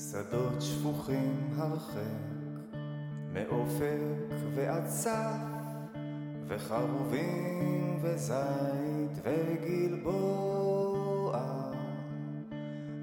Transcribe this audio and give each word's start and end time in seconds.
שדות 0.00 0.62
שפוכים 0.62 1.50
הרחק, 1.56 2.00
מאופק 3.32 4.34
ועד 4.54 4.86
סף, 4.86 5.36
וחרובים 6.46 7.98
וזית 8.02 9.20
וגלבוע, 9.22 10.60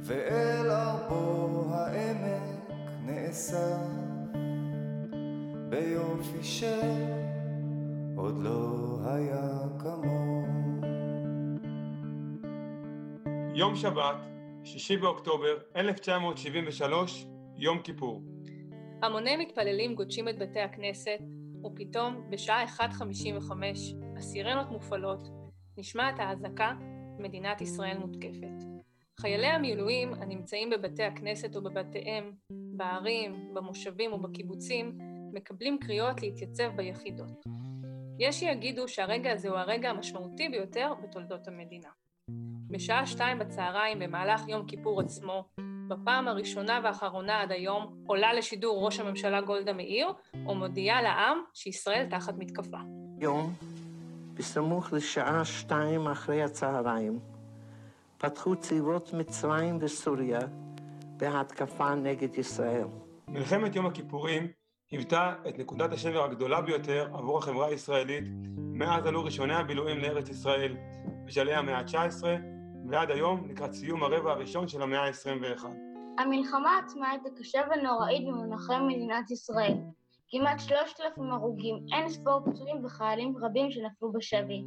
ואל 0.03 0.71
ארבו 0.71 1.65
העמק 1.73 2.71
נאסף, 3.05 3.77
ביופי 5.69 6.43
שעוד 6.43 8.37
לא 8.43 8.99
היה 9.05 9.49
כמוהו. 9.79 10.45
יום 13.55 13.75
שבת, 13.75 14.36
6 14.67 14.91
באוקטובר 14.91 15.57
1973, 15.75 17.25
יום 17.57 17.81
כיפור. 17.81 18.21
המוני 19.01 19.37
מתפללים 19.37 19.95
גודשים 19.95 20.29
את 20.29 20.37
בתי 20.37 20.59
הכנסת, 20.59 21.19
ופתאום, 21.65 22.29
בשעה 22.29 22.65
1.55, 22.65 23.51
הסירנות 24.17 24.71
מופעלות, 24.71 25.27
נשמעת 25.77 26.15
האזעקה, 26.19 26.73
מדינת 27.19 27.61
ישראל 27.61 27.97
מותקפת. 27.97 28.65
חיילי 29.19 29.47
המילואים 29.47 30.13
הנמצאים 30.13 30.69
בבתי 30.69 31.03
הכנסת 31.03 31.55
ובבתיהם, 31.55 32.31
בערים, 32.51 33.53
במושבים 33.53 34.13
ובקיבוצים, 34.13 34.97
מקבלים 35.33 35.77
קריאות 35.79 36.21
להתייצב 36.21 36.69
ביחידות. 36.75 37.45
יש 38.19 38.39
שיגידו 38.39 38.87
שהרגע 38.87 39.31
הזה 39.31 39.49
הוא 39.49 39.57
הרגע 39.57 39.89
המשמעותי 39.89 40.49
ביותר 40.49 40.93
בתולדות 41.03 41.47
המדינה. 41.47 41.89
בשעה 42.69 43.05
שתיים 43.05 43.39
בצהריים, 43.39 43.99
במהלך 43.99 44.47
יום 44.47 44.65
כיפור 44.65 45.01
עצמו, 45.01 45.45
בפעם 45.87 46.27
הראשונה 46.27 46.79
והאחרונה 46.83 47.41
עד 47.41 47.51
היום, 47.51 48.03
עולה 48.07 48.33
לשידור 48.33 48.85
ראש 48.85 48.99
הממשלה 48.99 49.41
גולדה 49.41 49.73
מאיר, 49.73 50.07
ומודיעה 50.47 51.01
לעם 51.01 51.37
שישראל 51.53 52.05
תחת 52.09 52.33
מתקפה. 52.37 52.77
יום, 53.19 53.53
בסמוך 54.33 54.93
לשעה 54.93 55.45
שתיים 55.45 56.07
אחרי 56.07 56.43
הצהריים, 56.43 57.19
פתחו 58.17 58.55
צבאות 58.55 59.13
מצרים 59.13 59.77
וסוריה 59.81 60.39
בהתקפה 61.17 61.95
נגד 61.95 62.37
ישראל. 62.37 62.87
מלחמת 63.27 63.75
יום 63.75 63.85
הכיפורים 63.85 64.47
היוותה 64.91 65.33
את 65.49 65.59
נקודת 65.59 65.93
השבר 65.93 66.23
הגדולה 66.23 66.61
ביותר 66.61 67.09
עבור 67.13 67.37
החברה 67.37 67.67
הישראלית 67.67 68.23
מאז 68.57 69.05
עלו 69.05 69.23
ראשוני 69.23 69.55
הבילויים 69.55 69.99
לארץ 69.99 70.29
ישראל 70.29 70.77
בשלהי 71.25 71.55
המאה 71.55 71.77
ה-19 71.77 72.23
ועד 72.89 73.11
היום 73.11 73.47
לקראת 73.49 73.73
סיום 73.73 74.03
הרבע 74.03 74.31
הראשון 74.31 74.67
של 74.67 74.81
המאה 74.81 75.07
ה-21. 75.07 75.65
המלחמה 76.17 76.79
עצמה 76.83 77.09
הייתה 77.09 77.29
קשה 77.39 77.61
ונוראית 77.71 78.27
במונחי 78.27 78.73
מדינת 78.87 79.31
ישראל. 79.31 79.73
כמעט 80.29 80.59
שלושת 80.59 80.99
אלפים 80.99 81.31
הרוגים, 81.31 81.75
אין 81.93 82.09
ספור 82.09 82.41
פצועים 82.45 82.85
וחיילים 82.85 83.37
רבים 83.37 83.71
שנפלו 83.71 84.11
בשבי. 84.11 84.63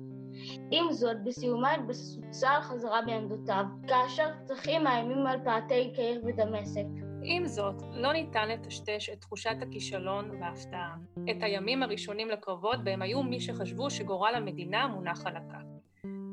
עם 0.71 0.93
זאת, 0.93 1.17
בסיומה 1.25 1.75
התבססו 1.75 2.21
צה"ל 2.31 2.61
חזרה 2.61 3.03
בעמדותיו, 3.07 3.65
כאשר 3.89 4.31
פצחים 4.43 4.85
מאיימים 4.85 5.27
על 5.27 5.39
פאתי 5.45 5.93
קהיר 5.95 6.23
ודמשק. 6.27 6.87
עם 7.23 7.47
זאת, 7.47 7.75
לא 7.93 8.13
ניתן 8.13 8.49
לטשטש 8.49 9.11
את 9.11 9.21
תחושת 9.21 9.57
הכישלון 9.63 10.31
וההפתעה. 10.31 10.95
את 11.31 11.43
הימים 11.43 11.83
הראשונים 11.83 12.29
לקרבות 12.29 12.85
בהם 12.85 13.03
היו 13.03 13.23
מי 13.23 13.41
שחשבו 13.41 13.91
שגורל 13.91 14.35
המדינה 14.35 14.87
מונח 14.87 15.27
על 15.27 15.37
הכף. 15.37 15.70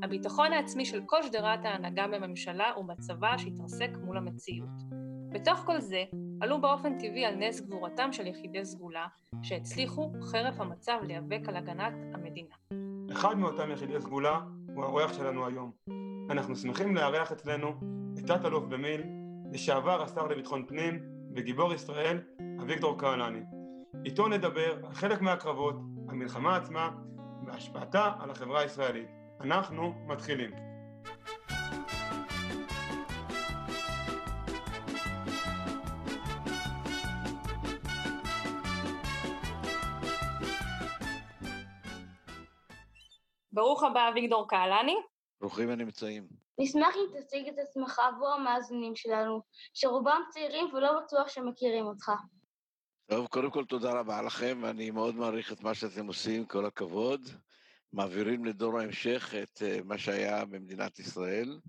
הביטחון 0.03 0.53
העצמי 0.53 0.86
של 0.86 1.02
כל 1.06 1.23
שדרת 1.23 1.66
ההנהגה 1.66 2.08
בממשלה 2.08 2.72
ובצבא 2.78 3.38
שהתרסק 3.38 3.90
מול 4.04 4.17
המציאות. 4.17 4.70
בתוך 5.30 5.58
כל 5.58 5.80
זה, 5.80 6.04
עלו 6.42 6.62
באופן 6.62 6.98
טבעי 6.98 7.26
על 7.26 7.36
נס 7.36 7.62
גבורתם 7.62 8.14
של 8.14 8.28
יחידי 8.28 8.66
סגולה, 8.66 9.08
שהצליחו 9.42 10.12
חרף 10.22 10.59
המצב 10.59 10.98
להיאבק 11.04 11.42
על 11.48 11.56
הגנת 11.56 11.94
המדינה. 12.14 12.56
אחד 13.12 13.38
מאותם 13.38 13.71
יחידי 13.71 14.02
סגולה 14.02 14.39
הוא 14.76 14.83
האורח 14.83 15.14
שלנו 15.14 15.48
היום. 15.48 15.71
אנחנו 16.30 16.55
שמחים 16.55 16.95
לארח 16.95 17.32
אצלנו 17.32 17.70
את 18.20 18.26
תת-אלוף 18.26 18.64
במיל', 18.64 19.04
לשעבר 19.54 20.02
השר 20.02 20.27
לביטחון 20.27 20.66
פנים 20.67 21.00
וגיבור 21.36 21.73
ישראל, 21.73 22.21
אביגדור 22.61 23.00
קהלני. 23.00 23.42
איתו 24.05 24.27
נדבר 24.27 24.86
על 24.86 24.94
חלק 24.94 25.21
מהקרבות, 25.21 25.76
המלחמה 26.10 26.55
עצמה 26.55 26.89
והשפעתה 27.45 28.11
על 28.20 28.30
החברה 28.30 28.61
הישראלית. 28.61 29.17
אנחנו 29.42 29.93
מתחילים. 30.08 30.52
ברוך 43.52 43.83
הבא, 43.83 44.09
אביגדור 44.09 44.49
קהלני. 44.49 44.95
ברוכים 45.42 45.70
הנמצאים. 45.70 46.27
נשמח 46.59 46.95
אם 46.95 47.20
תציג 47.21 47.47
את 47.47 47.59
עצמך 47.59 47.99
עבור 47.99 48.33
המאזינים 48.33 48.95
שלנו, 48.95 49.42
שרובם 49.73 50.21
צעירים 50.30 50.65
ולא 50.73 50.99
בטוח 50.99 51.27
שמכירים 51.27 51.86
אותך. 51.86 52.11
טוב, 53.09 53.27
קודם 53.27 53.52
כל 53.52 53.65
תודה 53.65 53.99
רבה 53.99 54.21
לכם, 54.21 54.59
ואני 54.64 54.92
מאוד 54.92 55.15
מעריך 55.15 55.52
את 55.52 55.61
מה 55.61 55.73
שאתם 55.73 56.08
עושים, 56.08 56.45
כל 56.45 56.65
הכבוד. 56.65 57.21
מעבירים 57.93 58.45
לדור 58.45 58.80
ההמשך 58.80 59.33
את 59.43 59.61
uh, 59.61 59.83
מה 59.83 59.98
שהיה 59.98 60.45
במדינת 60.45 60.99
ישראל. 60.99 61.59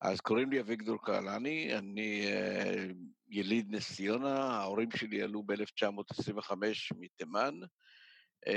אז 0.00 0.20
קוראים 0.20 0.50
לי 0.50 0.60
אביגדור 0.60 1.04
קהלני, 1.04 1.78
אני 1.78 2.26
uh, 2.26 2.94
יליד 3.28 3.74
נס 3.74 3.96
ציונה, 3.96 4.34
ההורים 4.34 4.88
שלי 4.96 5.22
עלו 5.22 5.42
ב-1925 5.42 6.52
מתימן. 6.98 7.54
Uh, 8.48 8.52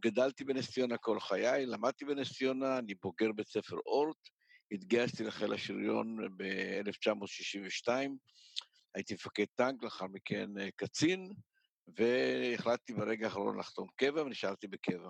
גדלתי 0.00 0.44
בנס 0.44 0.70
ציונה 0.70 0.96
כל 0.96 1.20
חיי, 1.20 1.66
למדתי 1.66 2.04
בנס 2.04 2.32
ציונה, 2.32 2.78
אני 2.78 2.94
בוגר 3.02 3.32
בית 3.32 3.46
ספר 3.46 3.76
אורט, 3.86 4.28
התגייסתי 4.72 5.24
לחיל 5.24 5.52
השריון 5.52 6.16
ב-1962, 6.36 7.88
הייתי 8.94 9.14
מפקד 9.14 9.44
טנק, 9.56 9.82
לאחר 9.82 10.06
מכן 10.06 10.48
קצין, 10.76 11.32
והחלטתי 11.96 12.94
ברגע 12.94 13.26
האחרון 13.26 13.58
לחתום 13.58 13.88
קבע 13.96 14.22
ונשארתי 14.22 14.66
בקבע. 14.66 15.08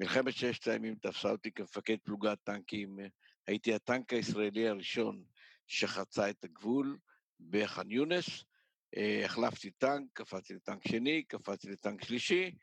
מלחמת 0.00 0.32
ששת 0.32 0.68
הימים 0.68 0.94
תפסה 0.94 1.30
אותי 1.30 1.52
כמפקד 1.52 1.96
פלוגת 2.04 2.38
טנקים, 2.44 2.98
הייתי 3.46 3.74
הטנק 3.74 4.12
הישראלי 4.12 4.68
הראשון 4.68 5.24
שחצה 5.66 6.30
את 6.30 6.44
הגבול 6.44 6.98
בח'אן 7.50 7.90
יונס, 7.90 8.44
החלפתי 9.24 9.70
טנק, 9.70 10.08
קפצתי 10.12 10.54
לטנק 10.54 10.88
שני, 10.88 11.22
קפצתי 11.22 11.70
לטנק 11.70 12.04
שלישי, 12.04 12.54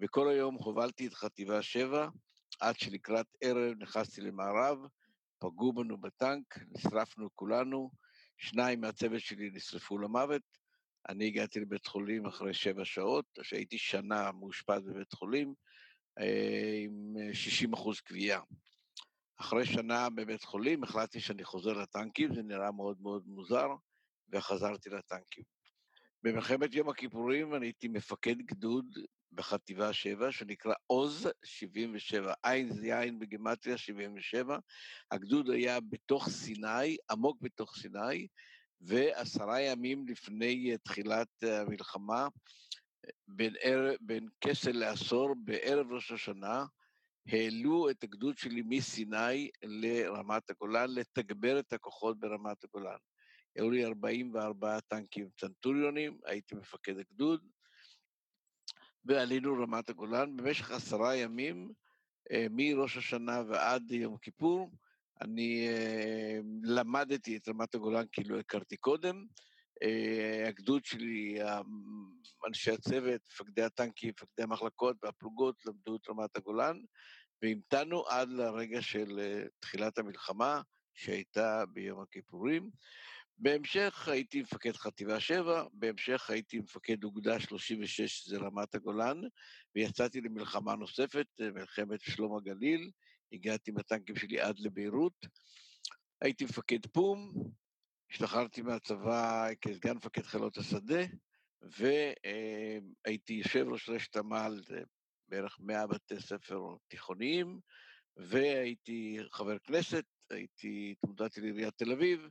וכל 0.00 0.28
היום 0.28 0.54
הובלתי 0.54 1.06
את 1.06 1.14
חטיבה 1.14 1.62
7, 1.62 2.08
עד 2.60 2.78
שלקראת 2.78 3.26
ערב 3.40 3.74
נכנסתי 3.78 4.20
למערב, 4.20 4.78
פגעו 5.38 5.72
בנו 5.72 6.00
בטנק, 6.00 6.58
נשרפנו 6.70 7.28
כולנו, 7.34 7.90
שניים 8.38 8.80
מהצוות 8.80 9.20
שלי 9.20 9.50
נשרפו 9.52 9.98
למוות, 9.98 10.42
אני 11.08 11.26
הגעתי 11.26 11.60
לבית 11.60 11.86
חולים 11.86 12.26
אחרי 12.26 12.54
שבע 12.54 12.84
שעות, 12.84 13.38
שהייתי 13.42 13.78
שנה 13.78 14.32
מאושפז 14.32 14.82
בבית 14.86 15.12
חולים, 15.12 15.54
עם 16.84 17.16
60 17.32 17.72
אחוז 17.72 18.00
קביעה. 18.00 18.40
אחרי 19.40 19.66
שנה 19.66 20.10
בבית 20.10 20.44
חולים 20.44 20.84
החלטתי 20.84 21.20
שאני 21.20 21.44
חוזר 21.44 21.72
לטנקים, 21.72 22.34
זה 22.34 22.42
נראה 22.42 22.72
מאוד 22.72 23.00
מאוד 23.00 23.22
מוזר, 23.26 23.68
וחזרתי 24.32 24.90
לטנקים. 24.90 25.44
במלחמת 26.22 26.74
יום 26.74 26.88
הכיפורים 26.88 27.54
אני 27.54 27.66
הייתי 27.66 27.88
מפקד 27.88 28.36
גדוד 28.38 28.86
בחטיבה 29.32 29.92
7, 29.92 30.32
שנקרא 30.32 30.74
עוז 30.86 31.28
77, 31.44 32.34
עין 32.42 32.72
זה 32.72 33.00
עין 33.00 33.18
בגימטריה 33.18 33.78
77. 33.78 34.58
הגדוד 35.10 35.50
היה 35.50 35.80
בתוך 35.80 36.28
סיני, 36.28 36.96
עמוק 37.10 37.38
בתוך 37.40 37.76
סיני, 37.76 38.26
ועשרה 38.80 39.60
ימים 39.60 40.08
לפני 40.08 40.78
תחילת 40.78 41.28
המלחמה, 41.42 42.28
בין, 43.28 43.54
בין 44.00 44.28
כסל 44.40 44.72
לעשור, 44.72 45.34
בערב 45.44 45.92
ראש 45.92 46.12
השנה, 46.12 46.64
העלו 47.28 47.90
את 47.90 48.04
הגדוד 48.04 48.38
שלי 48.38 48.62
מסיני 48.66 49.50
לרמת 49.62 50.50
הגולן, 50.50 50.90
לתגבר 50.90 51.58
את 51.58 51.72
הכוחות 51.72 52.20
ברמת 52.20 52.64
הגולן. 52.64 52.96
היו 53.56 53.70
לי 53.70 53.84
44 53.84 54.80
טנקים 54.80 55.28
צנטוריונים, 55.40 56.18
הייתי 56.24 56.54
מפקד 56.54 56.98
הגדוד, 56.98 57.40
ועלינו 59.04 59.54
רמת 59.62 59.88
הגולן. 59.88 60.36
במשך 60.36 60.70
עשרה 60.70 61.16
ימים, 61.16 61.72
מראש 62.50 62.96
השנה 62.96 63.42
ועד 63.48 63.90
יום 63.90 64.16
כיפור, 64.18 64.70
אני 65.20 65.68
למדתי 66.62 67.36
את 67.36 67.48
רמת 67.48 67.74
הגולן 67.74 68.04
כאילו 68.12 68.38
הכרתי 68.38 68.76
קודם. 68.76 69.26
הגדוד 70.48 70.84
שלי, 70.84 71.38
אנשי 72.48 72.70
הצוות, 72.70 73.20
מפקדי 73.32 73.62
הטנקים, 73.62 74.10
מפקדי 74.10 74.42
המחלקות 74.42 74.96
והפלוגות 75.02 75.56
למדו 75.66 75.96
את 75.96 76.08
רמת 76.08 76.36
הגולן, 76.36 76.80
והמתנו 77.42 78.06
עד 78.06 78.28
לרגע 78.28 78.82
של 78.82 79.20
תחילת 79.60 79.98
המלחמה, 79.98 80.60
שהייתה 80.94 81.64
ביום 81.66 82.00
הכיפורים. 82.00 82.70
בהמשך 83.38 84.08
הייתי 84.08 84.42
מפקד 84.42 84.72
חטיבה 84.72 85.20
7, 85.20 85.64
בהמשך 85.72 86.30
הייתי 86.30 86.58
מפקד 86.58 87.04
אוגדה 87.04 87.40
36, 87.40 88.00
שזה 88.00 88.38
רמת 88.38 88.74
הגולן, 88.74 89.20
ויצאתי 89.74 90.20
למלחמה 90.20 90.76
נוספת, 90.76 91.26
מלחמת 91.54 92.00
שלום 92.00 92.36
הגליל, 92.36 92.90
הגעתי 93.32 93.70
עם 93.70 93.78
הטנקים 93.78 94.16
שלי 94.16 94.40
עד 94.40 94.58
לביירות. 94.58 95.26
הייתי 96.20 96.44
מפקד 96.44 96.86
פום, 96.92 97.32
השתחררתי 98.10 98.62
מהצבא 98.62 99.48
כסגן 99.60 99.96
מפקד 99.96 100.22
חילות 100.22 100.56
השדה, 100.56 101.02
והייתי 101.62 103.32
יושב 103.32 103.66
ראש 103.68 103.88
רשת 103.88 104.16
עמל, 104.16 104.62
בערך 105.28 105.56
100 105.60 105.86
בתי 105.86 106.20
ספר 106.20 106.76
תיכוניים, 106.88 107.60
והייתי 108.16 109.18
חבר 109.30 109.58
כנסת, 109.58 110.04
הייתי, 110.30 110.94
התמודדתי 110.96 111.40
לעיריית 111.40 111.74
תל 111.76 111.92
אביב, 111.92 112.28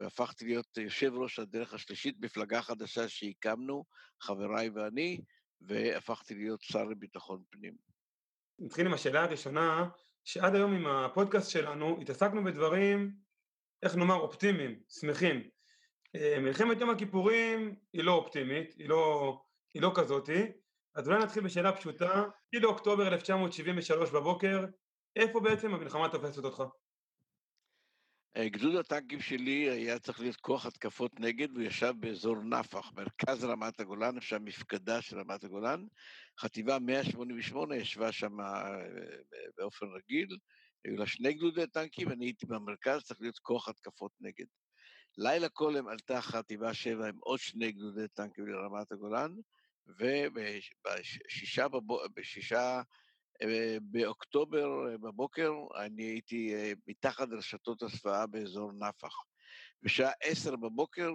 והפכתי 0.00 0.44
להיות 0.44 0.76
יושב 0.76 1.12
ראש 1.14 1.38
הדרך 1.38 1.74
השלישית, 1.74 2.16
מפלגה 2.20 2.62
חדשה 2.62 3.08
שהקמנו, 3.08 3.84
חבריי 4.20 4.70
ואני, 4.70 5.20
והפכתי 5.60 6.34
להיות 6.34 6.62
שר 6.62 6.84
לביטחון 6.84 7.42
פנים. 7.50 7.74
נתחיל 8.58 8.86
עם 8.86 8.94
השאלה 8.94 9.22
הראשונה, 9.22 9.88
שעד 10.24 10.54
היום 10.54 10.72
עם 10.72 10.86
הפודקאסט 10.86 11.50
שלנו 11.50 12.00
התעסקנו 12.00 12.44
בדברים, 12.44 13.27
איך 13.82 13.96
נאמר, 13.96 14.14
אופטימיים, 14.14 14.80
שמחים. 14.88 15.48
אה, 16.16 16.40
מלחמת 16.40 16.80
יום 16.80 16.90
הכיפורים 16.90 17.74
היא 17.92 18.04
לא 18.04 18.12
אופטימית, 18.12 18.74
היא 18.78 18.88
לא, 18.88 19.32
היא 19.74 19.82
לא 19.82 19.92
כזאתי, 19.94 20.42
אז 20.94 21.08
אולי 21.08 21.18
נתחיל 21.18 21.42
בשאלה 21.42 21.76
פשוטה, 21.76 22.24
כאילו 22.50 22.68
אוקטובר 22.68 23.08
1973 23.08 24.10
בבוקר, 24.10 24.64
איפה 25.16 25.40
בעצם 25.40 25.74
המלחמה 25.74 26.08
תופסת 26.08 26.44
אותך? 26.44 26.62
אה, 28.36 28.48
גדוד 28.48 28.74
הטנקים 28.74 29.20
שלי 29.20 29.70
היה 29.70 29.98
צריך 29.98 30.20
להיות 30.20 30.36
כוח 30.36 30.66
התקפות 30.66 31.20
נגד, 31.20 31.50
והוא 31.52 31.62
ישב 31.62 31.94
באזור 31.98 32.36
נפח, 32.36 32.92
מרכז 32.92 33.44
רמת 33.44 33.80
הגולן, 33.80 34.16
עכשיו 34.16 34.40
מפקדה 34.40 35.02
של 35.02 35.18
רמת 35.18 35.44
הגולן. 35.44 35.84
חטיבה 36.40 36.78
188 36.78 37.76
ישבה 37.76 38.12
שם 38.12 38.40
אה, 38.40 38.76
באופן 39.56 39.86
רגיל, 39.86 40.36
היו 40.88 40.96
לה 40.96 41.06
שני 41.06 41.32
גדודי 41.32 41.66
טנקים, 41.66 42.10
אני 42.10 42.24
הייתי 42.24 42.46
במרכז, 42.46 43.02
צריך 43.02 43.20
להיות 43.20 43.38
כוח 43.38 43.68
התקפות 43.68 44.12
נגד. 44.20 44.46
לילה 45.18 45.48
קודם 45.48 45.88
עלתה 45.88 46.20
חטיבה 46.20 46.74
7 46.74 47.08
עם 47.08 47.18
עוד 47.20 47.38
שני 47.38 47.72
גדודי 47.72 48.08
טנקים 48.08 48.46
לרמת 48.46 48.92
הגולן, 48.92 49.34
ובשישה 49.86 51.68
בבו... 51.68 52.00
בשישה 52.14 52.82
אה, 53.42 53.76
באוקטובר 53.82 54.90
אה, 54.90 54.98
בבוקר 54.98 55.52
אני 55.84 56.02
הייתי 56.02 56.54
אה, 56.54 56.72
מתחת 56.86 57.28
לרשתות 57.28 57.82
הסוואה 57.82 58.26
באזור 58.26 58.72
נפח. 58.72 59.14
בשעה 59.82 60.12
עשר 60.22 60.56
בבוקר 60.56 61.10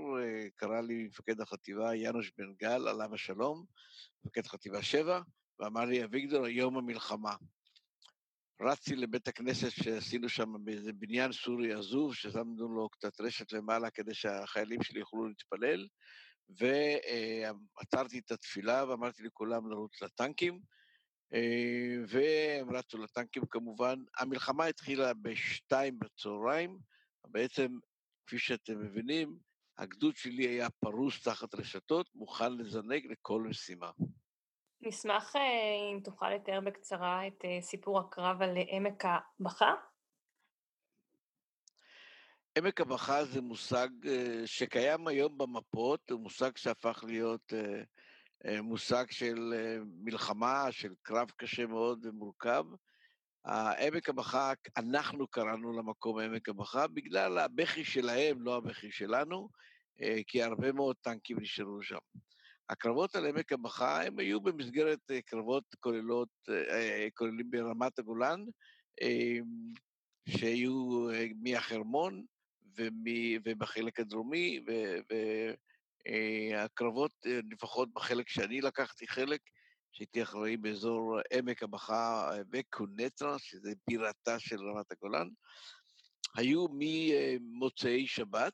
קרא 0.55 0.81
לי 0.81 1.03
מפקד 1.03 1.41
החטיבה 1.41 1.95
יאנוש 1.95 2.31
בן 2.37 2.53
גל, 2.53 2.87
עליו 2.87 3.13
השלום, 3.13 3.65
מפקד 4.25 4.47
חטיבה 4.47 4.83
שבע, 4.83 5.21
ואמר 5.59 5.85
לי, 5.85 6.03
אביגדור, 6.03 6.45
היום 6.45 6.77
המלחמה. 6.77 7.35
רצתי 8.63 8.95
לבית 8.95 9.27
הכנסת 9.27 9.71
שעשינו 9.71 10.29
שם 10.29 10.53
באיזה 10.63 10.93
בניין 10.93 11.31
סורי 11.31 11.73
עזוב, 11.73 12.15
ששמנו 12.15 12.75
לו 12.75 12.89
קצת 12.89 13.21
רשת 13.21 13.51
למעלה 13.51 13.89
כדי 13.89 14.13
שהחיילים 14.13 14.83
שלי 14.83 14.99
יוכלו 14.99 15.27
להתפלל, 15.27 15.87
ועצרתי 16.49 18.19
את 18.19 18.31
התפילה 18.31 18.89
ואמרתי 18.89 19.23
לכולם 19.23 19.69
לרוץ 19.69 20.01
לטנקים, 20.01 20.59
אה, 21.33 21.97
והם 22.07 22.75
רצו 22.75 22.97
לטנקים 22.97 23.43
כמובן. 23.49 23.99
המלחמה 24.17 24.65
התחילה 24.65 25.13
בשתיים 25.13 25.99
בצהריים, 25.99 26.77
בעצם, 27.27 27.77
כפי 28.27 28.39
שאתם 28.39 28.79
מבינים, 28.79 29.37
הגדוד 29.77 30.15
שלי 30.15 30.47
היה 30.47 30.69
פרוס 30.69 31.23
תחת 31.23 31.55
רשתות, 31.55 32.09
מוכן 32.15 32.53
לזנק 32.57 33.03
לכל 33.05 33.41
משימה. 33.41 33.91
נשמח 34.85 35.35
אה, 35.35 35.41
אם 35.93 35.99
תוכל 36.03 36.29
לתאר 36.29 36.59
בקצרה 36.61 37.27
את 37.27 37.45
אה, 37.45 37.61
סיפור 37.61 37.99
הקרב 37.99 38.41
על 38.41 38.57
עמק 38.67 39.03
הבכה. 39.05 39.73
עמק 42.57 42.81
הבכה 42.81 43.25
זה 43.25 43.41
מושג 43.41 43.89
שקיים 44.45 45.07
היום 45.07 45.37
במפות, 45.37 46.11
הוא 46.11 46.19
מושג 46.19 46.57
שהפך 46.57 47.03
להיות 47.07 47.53
אה, 48.45 48.61
מושג 48.61 49.05
של 49.11 49.53
אה, 49.55 49.77
מלחמה, 49.85 50.71
של 50.71 50.93
קרב 51.01 51.31
קשה 51.37 51.65
מאוד 51.65 52.05
ומורכב. 52.05 52.65
עמק 53.45 54.09
הבכה, 54.09 54.53
אנחנו 54.77 55.27
קראנו 55.27 55.77
למקום 55.77 56.19
עמק 56.19 56.49
הבכה 56.49 56.87
בגלל 56.87 57.37
הבכי 57.37 57.83
שלהם, 57.83 58.41
לא 58.41 58.55
הבכי 58.55 58.91
שלנו, 58.91 59.49
אה, 60.01 60.17
כי 60.27 60.43
הרבה 60.43 60.71
מאוד 60.71 60.95
טנקים 61.01 61.39
נשארו 61.39 61.81
שם. 61.81 61.97
הקרבות 62.69 63.15
על 63.15 63.25
עמק 63.25 63.51
הבכה 63.51 64.03
הם 64.03 64.19
היו 64.19 64.41
במסגרת 64.41 65.11
קרבות 65.25 65.75
כוללות, 65.79 66.29
כוללים 67.13 67.51
ברמת 67.51 67.99
הגולן, 67.99 68.39
שהיו 70.29 71.07
מהחרמון 71.43 72.25
ובחלק 73.45 73.99
הדרומי, 73.99 74.59
אה, 76.07 76.63
הקרבות, 76.63 77.11
אה, 77.25 77.39
לפחות 77.51 77.93
בחלק 77.93 78.29
שאני 78.29 78.61
לקחתי 78.61 79.07
חלק, 79.07 79.41
שהייתי 79.91 80.23
אחראי 80.23 80.57
באזור 80.57 81.19
עמק 81.33 81.63
אה, 81.63 82.41
וקונטרה, 82.51 83.39
שזה 83.39 83.73
בירתה 83.87 84.39
של 84.39 84.57
רמת 84.59 84.91
הגולן, 84.91 85.27
היו 86.35 86.65
ממוצאי 86.71 88.07
שבת, 88.07 88.53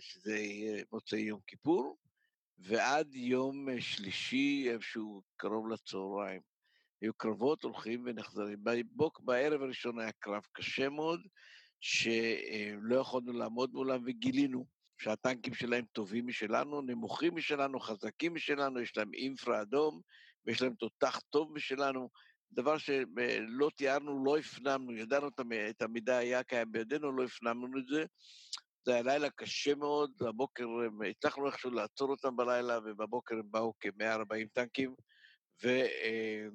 שזה 0.00 0.38
מוצאי 0.92 1.20
יום 1.20 1.40
כיפור, 1.46 1.96
ועד 2.58 3.14
יום 3.14 3.80
שלישי, 3.80 4.66
איפשהו 4.70 5.22
קרוב 5.36 5.68
לצהריים. 5.68 6.40
היו 7.00 7.14
קרבות 7.14 7.62
הולכים 7.62 8.02
ונחזרים. 8.06 8.58
בבוק, 8.62 9.20
בערב 9.20 9.62
הראשון 9.62 10.00
היה 10.00 10.12
קרב 10.12 10.42
קשה 10.52 10.88
מאוד, 10.88 11.20
שלא 11.80 12.96
יכולנו 13.00 13.32
לעמוד 13.32 13.72
מולם 13.72 14.02
וגילינו 14.06 14.66
שהטנקים 14.98 15.54
שלהם 15.54 15.84
טובים 15.92 16.26
משלנו, 16.26 16.80
נמוכים 16.80 17.34
משלנו, 17.34 17.80
חזקים 17.80 18.34
משלנו, 18.34 18.80
יש 18.80 18.96
להם 18.96 19.14
אינפרה 19.14 19.62
אדום, 19.62 20.00
ויש 20.46 20.62
להם 20.62 20.74
תותח 20.74 21.20
טוב 21.30 21.52
משלנו, 21.52 22.08
דבר 22.52 22.78
שלא 22.78 23.70
תיארנו, 23.76 24.24
לא 24.24 24.38
הפנמנו, 24.38 24.92
ידענו 24.92 25.28
את 25.70 25.82
המידע 25.82 26.16
היה 26.16 26.42
קיים 26.42 26.72
בידינו, 26.72 27.12
לא 27.12 27.24
הפנמנו 27.24 27.78
את 27.78 27.86
זה. 27.86 28.04
זה 28.88 28.94
היה 28.94 29.02
לילה 29.02 29.30
קשה 29.30 29.74
מאוד, 29.74 30.10
בבוקר 30.20 30.66
הצלחנו 31.10 31.46
איכשהו 31.46 31.70
לעצור 31.70 32.10
אותם 32.10 32.36
בלילה, 32.36 32.78
ובבוקר 32.78 33.34
הם 33.34 33.50
באו 33.50 33.72
כ-140 33.80 34.48
טנקים, 34.52 34.94
ו, 35.64 35.68
אה, 35.68 36.46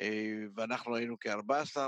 אה, 0.00 0.44
ואנחנו 0.56 0.96
היינו 0.96 1.16
כ-14. 1.20 1.80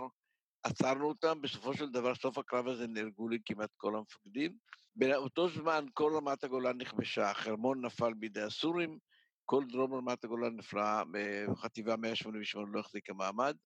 עצרנו 0.62 1.08
אותם, 1.08 1.42
בסופו 1.42 1.74
של 1.74 1.90
דבר, 1.90 2.14
סוף 2.14 2.38
הקרב 2.38 2.68
הזה 2.68 2.86
נהרגו 2.86 3.28
לי 3.28 3.38
כמעט 3.44 3.70
כל 3.76 3.96
המפקדים. 3.96 4.56
באותו 4.96 5.48
זמן 5.48 5.86
כל 5.94 6.12
רמת 6.16 6.44
הגולן 6.44 6.76
נכבשה, 6.78 7.30
החרמון 7.30 7.84
נפל 7.84 8.14
בידי 8.14 8.42
הסורים, 8.42 8.98
כל 9.44 9.64
דרום 9.72 9.94
רמת 9.94 10.24
הגולן 10.24 10.56
נפלה, 10.56 11.02
חטיבה 11.56 11.96
188 11.96 12.72
לא 12.72 12.80
החזיקה 12.80 13.12
מעמד. 13.12 13.56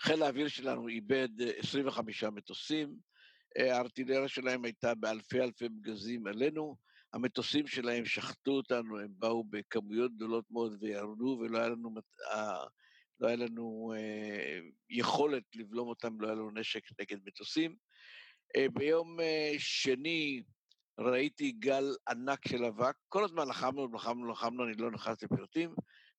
חיל 0.00 0.22
האוויר 0.22 0.48
שלנו 0.48 0.88
איבד 0.88 1.28
25 1.58 2.24
מטוסים, 2.24 3.11
הארטילריה 3.58 4.28
שלהם 4.28 4.64
הייתה 4.64 4.94
באלפי 4.94 5.40
אלפי 5.40 5.68
פגזים 5.68 6.26
עלינו, 6.26 6.76
המטוסים 7.12 7.66
שלהם 7.66 8.04
שחטו 8.04 8.50
אותנו, 8.50 8.98
הם 8.98 9.08
באו 9.18 9.44
בכמויות 9.44 10.16
גדולות 10.16 10.50
מאוד 10.50 10.76
וירדו, 10.80 11.38
ולא 11.40 11.58
היה 11.58 11.68
לנו, 11.68 11.94
לא 13.20 13.26
היה 13.26 13.36
לנו 13.36 13.92
אה, 13.96 14.60
יכולת 14.90 15.44
לבלום 15.54 15.88
אותם, 15.88 16.20
לא 16.20 16.26
היה 16.26 16.34
לנו 16.34 16.50
נשק 16.50 16.82
נגד 17.00 17.18
מטוסים. 17.26 17.76
אה, 18.56 18.66
ביום 18.68 19.20
אה, 19.20 19.52
שני 19.58 20.42
ראיתי 21.00 21.52
גל 21.52 21.84
ענק 22.08 22.48
של 22.48 22.64
אבק, 22.64 22.94
כל 23.08 23.24
הזמן 23.24 23.48
לחמנו, 23.48 23.94
לחמנו, 23.94 24.30
לחמנו, 24.30 24.64
אני 24.64 24.72
לא 24.72 24.90
נכנס 24.90 25.22
לפרטים. 25.22 25.74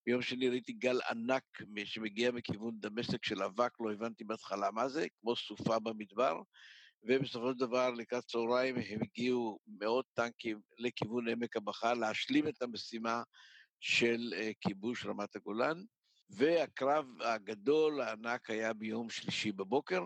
ביום 0.05 0.21
שני 0.21 0.49
ראיתי 0.49 0.73
גל 0.73 0.99
ענק 1.09 1.43
שמגיע 1.85 2.31
מכיוון 2.31 2.73
דמשק 2.79 3.25
של 3.25 3.43
אבק, 3.43 3.71
לא 3.79 3.91
הבנתי 3.91 4.23
בהתחלה 4.23 4.71
מה 4.71 4.89
זה, 4.89 5.07
כמו 5.21 5.35
סופה 5.35 5.79
במדבר, 5.79 6.41
ובסופו 7.03 7.51
של 7.51 7.60
דבר, 7.60 7.91
לקראת 7.91 8.24
צהריים, 8.24 8.75
הם 8.77 9.01
הגיעו 9.01 9.60
מאות 9.67 10.05
טנקים 10.13 10.62
לכיוון 10.79 11.29
עמק 11.29 11.57
הבכה, 11.57 11.93
להשלים 11.93 12.48
את 12.48 12.62
המשימה 12.62 13.24
של 13.79 14.33
uh, 14.33 14.53
כיבוש 14.62 15.05
רמת 15.05 15.36
הגולן, 15.36 15.83
והקרב 16.29 17.05
הגדול, 17.22 18.01
הענק, 18.01 18.50
היה 18.50 18.74
ביום 18.74 19.10
שלישי 19.10 19.51
בבוקר. 19.51 20.05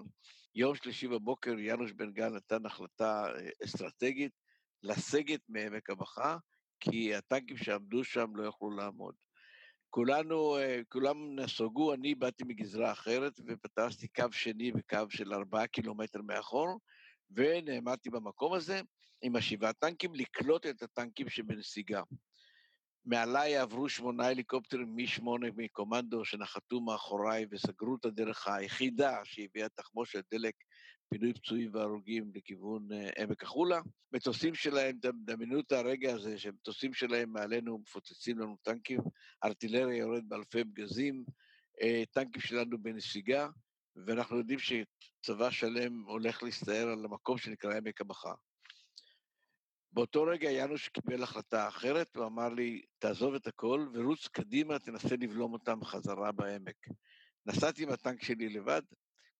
יום 0.56 0.76
שלישי 0.76 1.08
בבוקר 1.08 1.60
יאנוש 1.60 1.92
בן 1.92 2.12
גל 2.12 2.30
נתן 2.30 2.66
החלטה 2.66 3.26
אה, 3.26 3.50
אסטרטגית 3.66 4.32
לסגת 4.84 5.42
מעמק 5.50 5.90
הבכה, 5.90 6.38
כי 6.80 7.16
הטנקים 7.16 7.58
שעמדו 7.58 8.04
שם 8.04 8.36
לא 8.36 8.48
יכלו 8.48 8.72
לעמוד. 8.72 9.16
כולנו, 9.90 10.58
אה, 10.58 10.82
כולם 10.90 11.40
נסוגו, 11.40 11.94
אני 11.94 12.16
באתי 12.16 12.44
מגזרה 12.44 12.92
אחרת 12.92 13.40
ופתחתי 13.48 14.08
קו 14.08 14.32
שני 14.32 14.72
בקו 14.72 15.06
של 15.10 15.34
ארבעה 15.34 15.68
קילומטר 15.68 16.22
מאחור, 16.22 16.80
ונעמדתי 17.32 18.10
במקום 18.10 18.54
הזה, 18.54 18.82
עם 19.22 19.36
השבעה 19.36 19.74
טנקים, 19.74 20.16
לקלוט 20.16 20.66
את 20.66 20.84
הטנקים 20.84 21.30
שבנסיגה. 21.30 22.02
מעליי 23.06 23.58
עברו 23.58 23.90
שמונה 23.90 24.28
הליקופטרים 24.28 24.94
משמונה 24.96 25.48
מקומנדו 25.56 26.26
שנחתו 26.26 26.82
מאחוריי 26.82 27.46
וסגרו 27.52 27.96
את 27.96 28.06
הדרך 28.06 28.48
היחידה 28.48 29.20
שהביאה 29.24 29.70
תחמושת 29.70 30.24
דלק, 30.32 30.56
פינוי 31.10 31.34
פצועים 31.34 31.70
והרוגים 31.74 32.32
לכיוון 32.36 32.88
אה, 32.92 33.10
עמק 33.18 33.44
החולה. 33.44 33.82
מטוסים 34.14 34.56
שלהם, 34.56 34.98
דמיינו 35.26 35.60
את 35.60 35.72
הרגע 35.72 36.14
הזה 36.14 36.38
שמטוסים 36.38 36.94
שלהם 36.94 37.34
מעלינו 37.34 37.78
מפוצצים 37.78 38.40
לנו 38.40 38.58
טנקים, 38.62 39.00
ארטילריה 39.44 39.98
יורד 39.98 40.30
באלפי 40.30 40.64
פגזים, 40.64 41.26
אה, 41.82 42.04
טנקים 42.12 42.42
שלנו 42.42 42.78
בנסיגה, 42.78 43.50
ואנחנו 43.96 44.38
יודעים 44.38 44.60
שצבא 44.60 45.50
שלם 45.50 46.04
הולך 46.04 46.44
להסתער 46.44 46.88
על 46.88 47.06
המקום 47.06 47.38
שנקרא 47.38 47.78
עמק 47.78 48.02
המחר. 48.02 48.34
באותו 49.92 50.24
רגע 50.24 50.52
יאנוש 50.52 50.90
קיבל 50.90 51.24
החלטה 51.24 51.68
אחרת, 51.68 52.16
הוא 52.16 52.26
אמר 52.26 52.50
לי, 52.50 52.82
תעזוב 53.00 53.36
את 53.36 53.48
הכל 53.48 53.88
ורוץ 53.94 54.28
קדימה, 54.28 54.80
תנסה 54.80 55.16
לבלום 55.16 55.54
אותם 55.54 55.84
חזרה 55.84 56.32
בעמק. 56.32 56.88
נסעתי 57.46 57.84
עם 57.84 57.90
הטנק 57.90 58.24
שלי 58.24 58.50
לבד, 58.50 58.82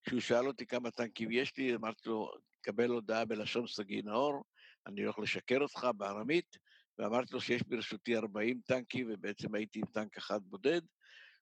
כשהוא 0.08 0.20
שאל 0.20 0.46
אותי 0.46 0.66
כמה 0.66 0.90
טנקים 0.90 1.30
יש 1.30 1.56
לי, 1.56 1.74
אמרתי 1.74 2.08
לו, 2.08 2.30
קבל 2.60 2.90
הודעה 2.90 3.24
בלשון 3.24 3.66
סגי 3.66 4.02
נאור, 4.02 4.44
אני 4.86 5.02
הולך 5.02 5.18
לשקר 5.18 5.58
אותך 5.60 5.88
בארמית, 5.96 6.56
ואמרתי 6.98 7.34
לו 7.34 7.40
שיש 7.40 7.62
ברשותי 7.62 8.16
40 8.16 8.60
טנקים, 8.66 9.10
ובעצם 9.10 9.54
הייתי 9.54 9.78
עם 9.78 9.84
טנק 9.86 10.16
אחד 10.16 10.40
בודד. 10.42 10.80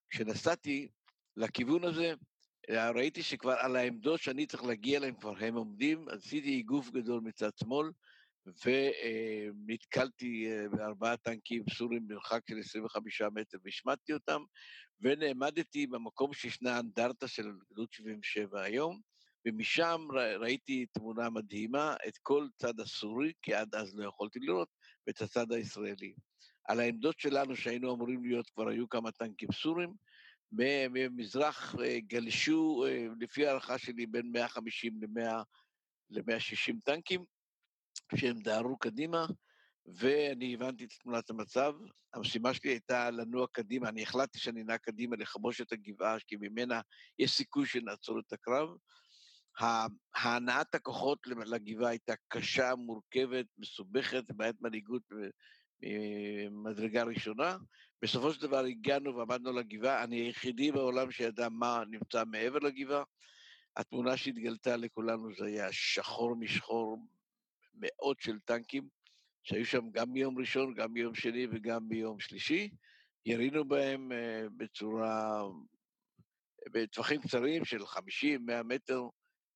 כשנסעתי 0.09 0.87
לכיוון 1.37 1.83
הזה, 1.83 2.13
ראיתי 2.69 3.23
שכבר 3.23 3.55
על 3.59 3.75
העמדות 3.75 4.21
שאני 4.21 4.45
צריך 4.45 4.63
להגיע 4.63 4.97
אליהן 4.97 5.15
כבר 5.15 5.33
הם 5.39 5.55
עומדים, 5.55 6.09
עשיתי 6.09 6.49
איגוף 6.49 6.89
גדול 6.89 7.21
מצד 7.23 7.57
שמאל, 7.57 7.87
ונתקלתי 8.65 10.47
אה, 10.51 10.69
בארבעה 10.69 11.17
טנקים 11.17 11.63
סורים 11.73 12.07
במרחק 12.07 12.41
של 12.49 12.59
25 12.59 13.21
מטר 13.21 13.57
והשמדתי 13.63 14.13
אותם, 14.13 14.41
ונעמדתי 15.01 15.87
במקום 15.87 16.33
שישנה 16.33 16.79
אנדרטה 16.79 17.27
של 17.27 17.51
גדוד 17.71 17.87
77 17.91 18.61
היום, 18.61 19.01
ומשם 19.45 20.07
ראיתי 20.39 20.85
תמונה 20.93 21.29
מדהימה, 21.29 21.95
את 22.07 22.17
כל 22.17 22.47
צד 22.55 22.79
הסורי, 22.79 23.33
כי 23.41 23.53
עד 23.53 23.75
אז 23.75 23.95
לא 23.95 24.07
יכולתי 24.07 24.39
לראות, 24.39 24.69
ואת 25.07 25.21
הצד 25.21 25.51
הישראלי. 25.51 26.13
על 26.67 26.79
העמדות 26.79 27.19
שלנו 27.19 27.55
שהיינו 27.55 27.93
אמורים 27.93 28.25
להיות, 28.25 28.49
כבר 28.49 28.69
היו 28.69 28.89
כמה 28.89 29.11
טנקים 29.11 29.49
סורים, 29.51 29.93
ממזרח 30.51 31.75
אה, 31.83 31.99
גלשו, 31.99 32.85
אה, 32.87 33.07
לפי 33.19 33.47
הערכה 33.47 33.77
שלי, 33.77 34.05
בין 34.05 34.31
150 34.31 34.99
ל-160 36.09 36.73
טנקים, 36.85 37.25
שהם 38.15 38.39
דהרו 38.39 38.77
קדימה, 38.77 39.25
ואני 39.95 40.53
הבנתי 40.53 40.83
את 40.83 40.89
תמונת 41.03 41.29
המצב. 41.29 41.73
המשימה 42.13 42.53
שלי 42.53 42.69
הייתה 42.69 43.09
לנוע 43.09 43.47
קדימה, 43.51 43.89
אני 43.89 44.03
החלטתי 44.03 44.39
שאני 44.39 44.61
אנע 44.61 44.77
קדימה 44.77 45.15
לכבוש 45.15 45.61
את 45.61 45.71
הגבעה, 45.71 46.17
כי 46.27 46.35
ממנה 46.35 46.81
יש 47.19 47.31
סיכוי 47.31 47.65
שנעצור 47.65 48.19
את 48.19 48.33
הקרב. 48.33 48.69
הנעת 50.15 50.75
הכוחות 50.75 51.27
לגבעה 51.27 51.89
הייתה 51.89 52.13
קשה, 52.27 52.75
מורכבת, 52.75 53.45
מסובכת, 53.57 54.23
בעיית 54.29 54.61
מנהיגות 54.61 55.01
ממדרגה 55.81 57.03
ראשונה. 57.03 57.57
בסופו 58.01 58.33
של 58.33 58.41
דבר 58.41 58.65
הגענו 58.65 59.15
ועמדנו 59.15 59.53
לגבעה, 59.53 60.03
אני 60.03 60.15
היחידי 60.15 60.71
בעולם 60.71 61.11
שידע 61.11 61.49
מה 61.49 61.83
נמצא 61.89 62.23
מעבר 62.25 62.59
לגבעה. 62.59 63.03
התמונה 63.77 64.17
שהתגלתה 64.17 64.77
לכולנו 64.77 65.35
זה 65.37 65.45
היה 65.45 65.67
שחור 65.71 66.35
משחור, 66.35 66.97
מאות 67.79 68.19
של 68.19 68.39
טנקים, 68.39 68.87
שהיו 69.43 69.65
שם 69.65 69.89
גם 69.91 70.13
ביום 70.13 70.37
ראשון, 70.37 70.73
גם 70.73 70.93
ביום 70.93 71.15
שני 71.15 71.47
וגם 71.51 71.89
ביום 71.89 72.19
שלישי. 72.19 72.69
ירינו 73.25 73.65
בהם 73.65 74.11
uh, 74.11 74.49
בצורה, 74.57 75.43
בטווחים 76.71 77.21
קצרים 77.21 77.65
של 77.65 77.81
50-100 77.81 78.63
מטר. 78.63 79.01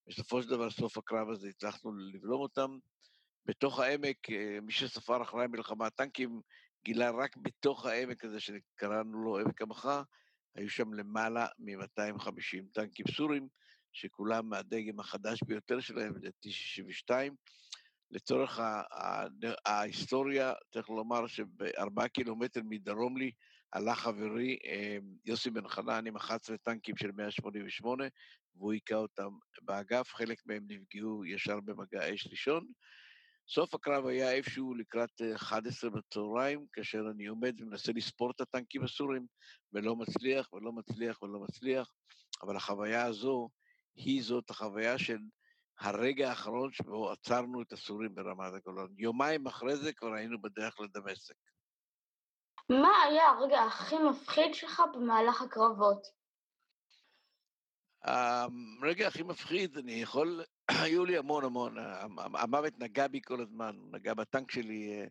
בסופו 0.08 0.42
של 0.42 0.50
דבר, 0.50 0.70
סוף 0.70 0.98
הקרב 0.98 1.30
הזה, 1.30 1.48
הצלחנו 1.48 1.92
לבלום 1.96 2.40
אותם. 2.40 2.78
בתוך 3.46 3.80
העמק, 3.80 4.30
uh, 4.30 4.60
מי 4.62 4.72
שספר 4.72 5.22
אחרי 5.22 5.44
המלחמה, 5.44 5.86
הטנקים 5.86 6.40
גילה 6.84 7.10
רק 7.10 7.36
בתוך 7.36 7.86
העמק 7.86 8.24
הזה, 8.24 8.40
שקראנו 8.40 9.24
לו 9.24 9.38
עמק 9.38 9.62
המחה, 9.62 10.02
היו 10.54 10.70
שם 10.70 10.92
למעלה 10.94 11.46
מ-250 11.58 12.72
טנקים 12.72 13.06
סורים, 13.16 13.48
שכולם 13.92 14.48
מהדגם 14.48 15.00
החדש 15.00 15.42
ביותר 15.42 15.80
שלהם, 15.80 16.14
זה 16.20 16.28
T-62. 16.28 17.10
לצורך 18.12 18.60
ההיסטוריה, 19.66 20.52
צריך 20.72 20.90
לומר 20.90 21.26
שבארבעה 21.26 22.08
קילומטר 22.08 22.60
מדרום 22.64 23.16
לי 23.16 23.30
עלה 23.72 23.94
חברי 23.94 24.58
אה, 24.64 24.96
יוסי 25.24 25.50
בן 25.50 25.68
חנן 25.68 26.06
עם 26.06 26.16
11 26.16 26.56
טנקים 26.56 26.96
של 26.96 27.10
188, 27.12 28.04
והוא 28.56 28.72
היכה 28.72 28.94
אותם 28.94 29.30
באגף, 29.62 30.14
חלק 30.14 30.38
מהם 30.46 30.64
נפגעו 30.68 31.24
ישר 31.24 31.60
במגע 31.60 32.14
אש 32.14 32.28
ראשון. 32.30 32.66
סוף 33.48 33.74
הקרב 33.74 34.06
היה 34.06 34.32
איפשהו 34.32 34.74
לקראת 34.74 35.22
11 35.34 35.90
אה, 35.90 35.96
בצהריים, 35.96 36.66
כאשר 36.72 37.02
אני 37.14 37.26
עומד 37.26 37.60
ומנסה 37.60 37.92
לספור 37.92 38.30
את 38.30 38.40
הטנקים 38.40 38.84
הסורים, 38.84 39.26
ולא 39.72 39.96
מצליח 39.96 40.52
ולא 40.52 40.72
מצליח 40.72 41.22
ולא 41.22 41.40
מצליח, 41.40 41.92
אבל 42.42 42.56
החוויה 42.56 43.04
הזו 43.04 43.48
היא 43.96 44.22
זאת 44.22 44.50
החוויה 44.50 44.98
של 44.98 45.18
הרגע 45.82 46.28
האחרון 46.28 46.72
שבו 46.72 47.10
עצרנו 47.10 47.62
את 47.62 47.72
הסורים 47.72 48.14
ברמת 48.14 48.52
הגולן. 48.54 48.86
יומיים 48.98 49.46
אחרי 49.46 49.76
זה 49.76 49.92
כבר 49.92 50.12
היינו 50.12 50.42
בדרך 50.42 50.80
לדמשק. 50.80 51.34
מה 52.68 53.02
היה 53.08 53.28
הרגע 53.28 53.62
הכי 53.62 53.96
מפחיד 54.10 54.54
שלך 54.54 54.82
במהלך 54.94 55.42
הקרבות? 55.42 56.06
הרגע 58.04 59.08
הכי 59.08 59.22
מפחיד, 59.22 59.78
אני 59.78 59.92
יכול, 59.92 60.42
היו 60.82 61.04
לי 61.04 61.18
המון 61.18 61.44
המון, 61.44 61.76
המוות 62.34 62.78
נגע 62.78 63.08
בי 63.08 63.20
כל 63.24 63.40
הזמן, 63.40 63.76
נגע 63.92 64.14
בטנק 64.14 64.50
שלי, 64.50 65.00
אה, 65.00 65.06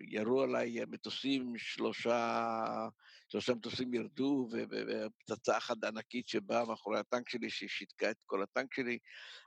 ירו 0.00 0.42
עליי 0.42 0.84
מטוסים, 0.84 1.58
שלושה, 1.58 2.88
שלושה 3.28 3.54
מטוסים 3.54 3.94
ירדו, 3.94 4.48
ופצצה 4.50 5.56
אחת 5.56 5.84
ענקית 5.84 6.28
שבאה 6.28 6.64
מאחורי 6.64 6.98
הטנק 6.98 7.28
שלי, 7.28 7.50
ששיתקה 7.50 8.10
את 8.10 8.16
כל 8.26 8.42
הטנק 8.42 8.74
שלי. 8.74 8.98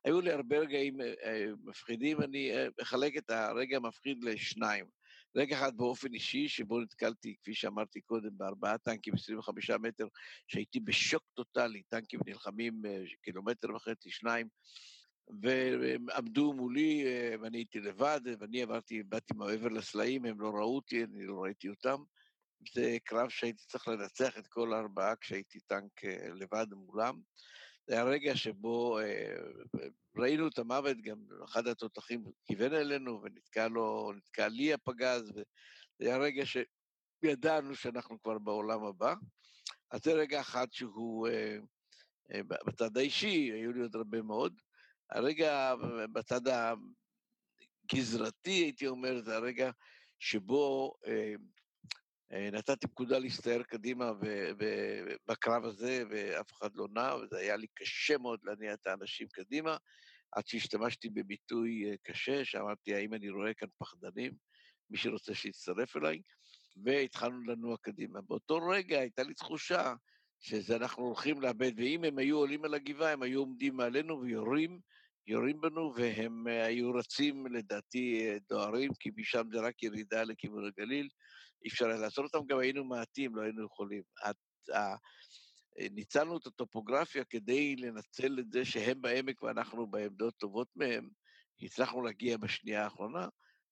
היו 0.06 0.22
לי 0.22 0.32
הרבה 0.32 0.60
רגעים 0.60 1.01
אה, 1.01 1.13
אה, 1.24 1.46
מפחידים, 1.63 2.22
אני 2.22 2.51
אחלק 2.82 3.17
את 3.17 3.29
הרגע 3.29 3.77
המפחיד 3.77 4.24
לשניים. 4.24 4.86
רגע 5.36 5.58
אחד 5.58 5.77
באופן 5.77 6.13
אישי, 6.13 6.48
שבו 6.50 6.79
נתקלתי, 6.79 7.36
כפי 7.41 7.53
שאמרתי 7.53 8.01
קודם, 8.01 8.38
בארבעה 8.38 8.77
טנקים, 8.77 9.13
25 9.13 9.70
מטר, 9.70 10.08
שהייתי 10.48 10.79
בשוק 10.79 11.24
טוטאלי, 11.34 11.84
טנקים 11.89 12.20
נלחמים 12.25 12.82
קילומטר 13.22 13.75
וחצי, 13.75 14.12
שניים, 14.12 14.48
והם 15.41 16.10
עמדו 16.15 16.53
מולי, 16.53 17.05
ואני 17.41 17.57
הייתי 17.57 17.79
לבד, 17.79 18.22
ואני 18.39 18.62
עברתי, 18.62 19.03
באתי 19.03 19.34
מעבר 19.34 19.67
לסלעים, 19.67 20.25
הם 20.25 20.41
לא 20.41 20.50
ראו 20.50 20.75
אותי, 20.75 21.03
אני 21.03 21.25
לא 21.25 21.43
ראיתי 21.43 21.69
אותם. 21.69 22.03
זה 22.74 22.98
קרב 23.03 23.29
שהייתי 23.29 23.63
צריך 23.67 23.88
לנצח 23.88 24.38
את 24.38 24.48
כל 24.48 24.74
הארבעה 24.74 25.15
כשהייתי 25.15 25.60
טנק 25.60 26.03
לבד 26.34 26.67
מולם. 26.74 27.22
זה 27.88 27.93
היה 27.93 28.03
רגע 28.03 28.36
שבו 28.36 29.00
אה, 29.00 29.36
ראינו 30.17 30.48
את 30.48 30.60
המוות, 30.60 30.98
גם 31.01 31.17
אחד 31.46 31.67
התותחים 31.67 32.24
כיוון 32.46 32.74
אלינו 32.74 33.22
ונתקע 33.24 33.67
לו, 33.67 34.12
נתקע 34.15 34.48
לי 34.48 34.74
הפגז, 34.74 35.31
וזה 35.31 35.46
היה 36.00 36.17
רגע 36.17 36.43
שידענו 36.46 37.75
שאנחנו 37.75 38.22
כבר 38.22 38.39
בעולם 38.39 38.84
הבא. 38.84 39.13
אז 39.91 40.03
זה 40.03 40.13
רגע 40.13 40.39
אחד 40.39 40.67
שהוא 40.72 41.27
אה, 41.27 41.57
אה, 42.34 42.43
בצד 42.43 42.98
האישי, 42.98 43.51
היו 43.53 43.74
לי 43.74 43.81
עוד 43.81 43.96
הרבה 43.96 44.22
מאוד. 44.22 44.62
הרגע 45.12 45.74
בצד 46.14 46.42
הגזרתי, 47.94 48.50
הייתי 48.50 48.88
אומר, 48.88 49.22
זה 49.22 49.36
הרגע 49.36 49.72
שבו 50.20 50.94
אה, 51.08 51.34
נתתי 52.52 52.88
פקודה 52.88 53.20
להסתער 53.20 53.64
קדימה 53.64 54.12
בקרב 55.28 55.66
הזה, 55.66 56.04
ואף 56.10 56.52
אחד 56.52 56.76
לא 56.76 56.88
נע, 56.94 57.16
וזה 57.16 57.38
היה 57.38 57.56
לי 57.56 57.68
קשה 57.74 58.18
מאוד 58.18 58.40
להניע 58.44 58.74
את 58.74 58.88
האנשים 58.88 59.28
קדימה, 59.28 59.78
עד 60.32 60.48
שהשתמשתי 60.48 61.10
בביטוי 61.10 61.92
אה, 61.92 61.96
קשה, 62.04 62.46
שאמרתי, 62.46 62.96
האם 62.96 63.14
אני 63.14 63.30
רואה 63.30 63.54
כאן 63.54 63.68
פחדנים? 63.78 64.32
מי 64.90 64.98
שרוצה 64.98 65.34
שיצטרף 65.34 65.98
אליי, 65.98 66.22
והתחלנו 66.84 67.44
לנוע 67.44 67.78
קדימה. 67.82 68.22
באותו 68.22 68.58
רגע 68.58 69.00
הייתה 69.00 69.24
לי 69.24 69.34
תחושה 69.34 69.94
שזה 70.40 70.76
אנחנו 70.76 71.04
הולכים 71.04 71.42
לאבד, 71.42 71.72
ואם 71.78 72.04
הם 72.04 72.18
היו 72.18 72.38
עולים 72.38 72.66
על 72.66 72.74
הגבעה, 72.74 73.12
הם 73.12 73.24
היו 73.24 73.40
עומדים 73.40 73.76
מעלינו 73.76 74.22
ויורים, 74.22 74.80
יורים 75.27 75.62
בנו, 75.62 75.93
והם 75.96 76.48
אה, 76.48 76.65
היו 76.65 76.91
רצים, 76.93 77.48
לדעתי, 77.48 78.29
דוהרים, 78.50 78.91
כי 79.00 79.10
משם 79.15 79.48
זה 79.51 79.60
רק 79.60 79.84
ירידה 79.84 80.24
לכיוון 80.24 80.65
הגליל. 80.65 81.10
אי 81.63 81.69
אפשר 81.69 81.86
היה 81.88 81.98
לעשות 81.98 82.25
אותם, 82.25 82.48
גם 82.48 82.60
היינו 82.60 82.84
מעטים, 82.84 83.36
לא 83.36 83.41
היינו 83.41 83.65
יכולים. 83.65 84.01
ניצלנו 85.91 86.38
את 86.38 86.48
הטופוגרפיה 86.48 87.24
כדי 87.24 87.75
לנצל 87.75 88.39
את 88.39 88.51
זה 88.51 88.65
שהם 88.65 89.01
בעמק 89.01 89.43
ואנחנו 89.43 89.88
בעמדות 89.88 90.34
טובות 90.38 90.67
מהם, 90.75 91.10
הצלחנו 91.62 92.01
להגיע 92.01 92.38
בשנייה 92.38 92.84
האחרונה, 92.84 93.27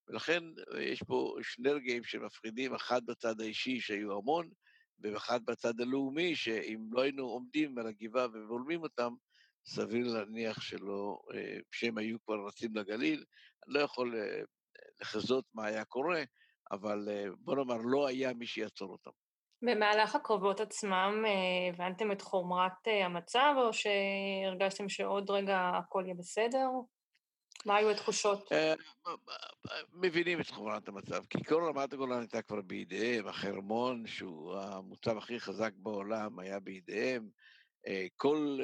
ולכן 0.08 0.42
יש 0.80 1.02
פה 1.02 1.36
שני 1.42 1.70
רגעים 1.70 2.04
שמפחידים, 2.04 2.74
אחד 2.74 3.06
בצד 3.06 3.40
האישי 3.40 3.80
שהיו 3.80 4.18
המון, 4.18 4.48
ואחד 4.98 5.44
בצד 5.44 5.80
הלאומי, 5.80 6.36
שאם 6.36 6.88
לא 6.90 7.02
היינו 7.02 7.22
עומדים 7.22 7.78
על 7.78 7.86
הגבעה 7.86 8.26
ובולמים 8.26 8.82
אותם, 8.82 9.14
סביר 9.66 10.06
להניח 10.06 10.60
שלא, 10.60 11.18
אה, 11.34 11.58
שהם 11.72 11.98
היו 11.98 12.16
כבר 12.24 12.46
רצים 12.46 12.76
לגליל. 12.76 13.24
אני 13.66 13.74
לא 13.74 13.80
יכול 13.80 14.16
אה, 14.16 14.40
לחזות 15.00 15.44
מה 15.54 15.66
היה 15.66 15.84
קורה, 15.84 16.22
אבל 16.72 17.08
אה, 17.10 17.24
בוא 17.38 17.56
נאמר, 17.56 17.76
לא 17.84 18.06
היה 18.06 18.32
מי 18.32 18.46
שיעצור 18.46 18.92
אותם. 18.92 19.10
במהלך 19.62 20.14
הקרבות 20.14 20.60
עצמם 20.60 21.24
הבנתם 21.72 22.12
את 22.12 22.22
חומרת 22.22 22.88
המצב, 23.04 23.54
או 23.56 23.70
שהרגשתם 23.72 24.88
שעוד 24.88 25.30
רגע 25.30 25.70
הכל 25.74 26.02
יהיה 26.04 26.14
בסדר? 26.14 26.68
מה 27.66 27.76
היו 27.76 27.90
התחושות? 27.90 28.48
מבינים 29.92 30.40
את 30.40 30.50
חומרת 30.50 30.88
המצב, 30.88 31.24
כי 31.30 31.44
כל 31.44 31.64
רמת 31.68 31.92
הגולן 31.92 32.18
הייתה 32.18 32.42
כבר 32.42 32.60
בידיהם, 32.60 33.28
החרמון, 33.28 34.06
שהוא 34.06 34.54
המוצב 34.54 35.18
הכי 35.18 35.40
חזק 35.40 35.72
בעולם, 35.76 36.38
היה 36.38 36.60
בידיהם, 36.60 37.28
כל 38.16 38.58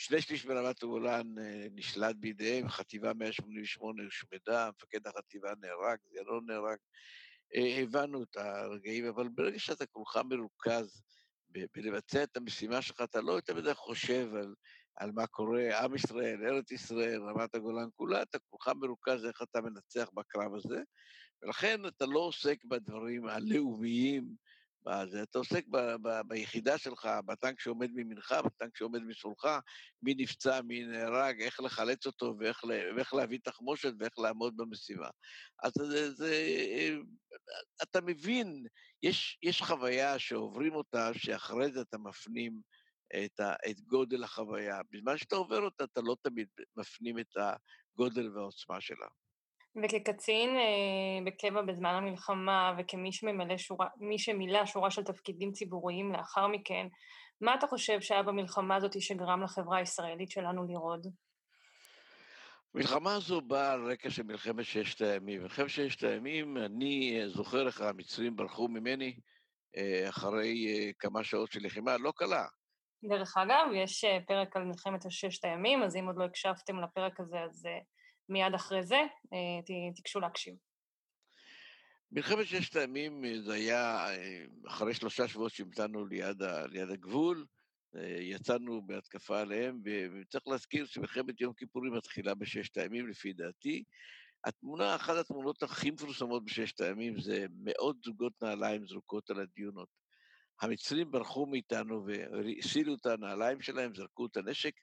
שני 0.00 0.20
שליש 0.22 0.46
מרמת 0.46 0.82
הגולן 0.82 1.38
אה, 1.38 1.66
נשלט 1.74 2.16
בידיהם, 2.16 2.68
חטיבה 2.68 3.12
188 3.14 4.02
הושמדה, 4.04 4.70
מפקד 4.70 5.06
החטיבה 5.06 5.52
נהרג, 5.60 5.98
זה 6.12 6.20
לא 6.26 6.40
נהרג. 6.46 6.76
אה, 7.54 7.82
הבנו 7.82 8.22
את 8.22 8.36
הרגעים, 8.36 9.04
אבל 9.06 9.28
ברגע 9.28 9.58
שאתה 9.58 9.86
כולך 9.86 10.16
מרוכז 10.24 11.02
בלבצע 11.48 12.22
את 12.22 12.36
המשימה 12.36 12.82
שלך, 12.82 13.00
אתה 13.00 13.20
לא 13.20 13.32
יותר 13.32 13.54
מדי 13.54 13.74
חושב 13.74 14.34
על, 14.34 14.54
על 14.96 15.12
מה 15.12 15.26
קורה, 15.26 15.84
עם 15.84 15.94
ישראל, 15.94 16.46
ארץ 16.46 16.70
ישראל, 16.70 17.22
רמת 17.22 17.54
הגולן 17.54 17.88
כולה, 17.96 18.22
אתה 18.22 18.38
כולך 18.38 18.76
מרוכז 18.76 19.24
איך 19.24 19.42
אתה 19.42 19.60
מנצח 19.60 20.10
בקרב 20.14 20.54
הזה, 20.54 20.82
ולכן 21.42 21.86
אתה 21.86 22.06
לא 22.06 22.18
עוסק 22.18 22.64
בדברים 22.64 23.26
הלאומיים, 23.26 24.28
בזה. 24.88 25.22
אתה 25.22 25.38
עוסק 25.38 25.64
ב, 25.68 25.76
ב, 25.76 26.20
ביחידה 26.28 26.78
שלך, 26.78 27.08
בטנק 27.26 27.60
שעומד 27.60 27.90
מימינך, 27.90 28.34
בטנק 28.44 28.76
שעומד 28.76 29.02
משמאלך, 29.02 29.48
מי 30.02 30.14
נפצע, 30.14 30.60
מי 30.62 30.84
נהרג, 30.84 31.42
איך 31.42 31.60
לחלץ 31.60 32.06
אותו 32.06 32.34
ואיך, 32.38 32.64
ואיך 32.96 33.14
להביא 33.14 33.38
תחמושת 33.44 33.92
ואיך 33.98 34.18
לעמוד 34.18 34.56
במשימה. 34.56 35.08
אז 35.62 35.72
זה, 35.74 36.10
זה, 36.12 36.34
אתה 37.82 38.00
מבין, 38.00 38.66
יש, 39.02 39.38
יש 39.42 39.62
חוויה 39.62 40.18
שעוברים 40.18 40.74
אותה, 40.74 41.10
שאחרי 41.14 41.72
זה 41.72 41.80
אתה 41.80 41.98
מפנים 41.98 42.60
את, 43.24 43.40
ה, 43.40 43.54
את 43.70 43.80
גודל 43.80 44.24
החוויה. 44.24 44.80
בזמן 44.90 45.18
שאתה 45.18 45.36
עובר 45.36 45.60
אותה, 45.62 45.84
אתה 45.84 46.00
לא 46.00 46.16
תמיד 46.22 46.48
מפנים 46.76 47.18
את 47.18 47.36
הגודל 47.36 48.36
והעוצמה 48.36 48.80
שלה. 48.80 49.06
וכקצין 49.82 50.56
אה, 50.56 51.24
בקבע 51.26 51.62
בזמן 51.62 51.94
המלחמה 51.94 52.74
וכמי 52.78 53.12
שממלא 53.12 53.56
שורה, 53.56 53.86
מי 53.96 54.18
שמילא 54.18 54.66
שורה 54.66 54.90
של 54.90 55.04
תפקידים 55.04 55.52
ציבוריים 55.52 56.12
לאחר 56.12 56.46
מכן, 56.46 56.86
מה 57.40 57.54
אתה 57.54 57.66
חושב 57.66 58.00
שהיה 58.00 58.22
במלחמה 58.22 58.76
הזאת 58.76 59.00
שגרם 59.00 59.42
לחברה 59.42 59.78
הישראלית 59.78 60.30
שלנו 60.30 60.66
לרעוד? 60.68 61.06
המלחמה 62.74 63.14
הזו 63.14 63.40
באה 63.40 63.72
על 63.72 63.90
רקע 63.90 64.10
של 64.10 64.22
מלחמת 64.22 64.64
ששת 64.64 65.00
הימים. 65.00 65.42
מלחמת 65.42 65.70
ששת 65.70 66.04
הימים, 66.04 66.56
אני 66.56 67.20
אה, 67.20 67.28
זוכר 67.28 67.66
איך 67.66 67.80
המצרים 67.80 68.36
ברחו 68.36 68.68
ממני 68.68 69.16
אה, 69.76 70.08
אחרי 70.08 70.66
כמה 70.98 71.24
שעות 71.24 71.52
של 71.52 71.60
לחימה, 71.62 71.96
לא 71.96 72.12
קלה. 72.16 72.46
דרך 73.04 73.36
אגב, 73.36 73.66
יש 73.74 74.04
פרק 74.26 74.56
על 74.56 74.64
מלחמת 74.64 75.00
ששת 75.10 75.44
הימים, 75.44 75.82
אז 75.82 75.96
אם 75.96 76.06
עוד 76.06 76.16
לא 76.18 76.24
הקשבתם 76.24 76.80
לפרק 76.80 77.20
הזה, 77.20 77.38
אז 77.40 77.66
מיד 78.28 78.54
אחרי 78.54 78.82
זה 78.82 79.00
אה, 79.32 79.92
תיגשו 79.94 80.20
להקשיב. 80.20 80.54
מלחמת 82.12 82.46
ששת 82.46 82.76
הימים 82.76 83.24
אה, 83.24 83.40
זה 83.40 83.54
היה 83.54 84.08
אה, 84.10 84.44
אחרי 84.66 84.94
שלושה 84.94 85.28
שבועות 85.28 85.52
שהמתנו 85.52 86.06
ליד, 86.06 86.42
ליד 86.68 86.90
הגבול, 86.90 87.46
יצאנו 88.20 88.82
בהתקפה 88.86 89.40
עליהם, 89.40 89.82
וצריך 89.84 90.48
להזכיר 90.48 90.86
שמלחמת 90.86 91.40
יום 91.40 91.52
כיפורים 91.52 91.92
מתחילה 91.94 92.34
בששת 92.34 92.76
הימים, 92.76 93.08
לפי 93.08 93.32
דעתי. 93.32 93.84
התמונה, 94.44 94.94
אחת 94.94 95.16
התמונות 95.16 95.62
הכי 95.62 95.90
מפורסמות 95.90 96.44
בששת 96.44 96.80
הימים 96.80 97.20
זה 97.20 97.46
מאות 97.50 97.96
זוגות 98.04 98.32
נעליים 98.42 98.86
זרוקות 98.86 99.30
על 99.30 99.40
הדיונות. 99.40 99.88
המצרים 100.60 101.10
ברחו 101.10 101.46
מאיתנו 101.46 102.06
והסילו 102.06 102.94
את 102.94 103.06
הנעליים 103.06 103.60
שלהם, 103.60 103.94
זרקו 103.94 104.26
את 104.26 104.36
הנשק, 104.36 104.74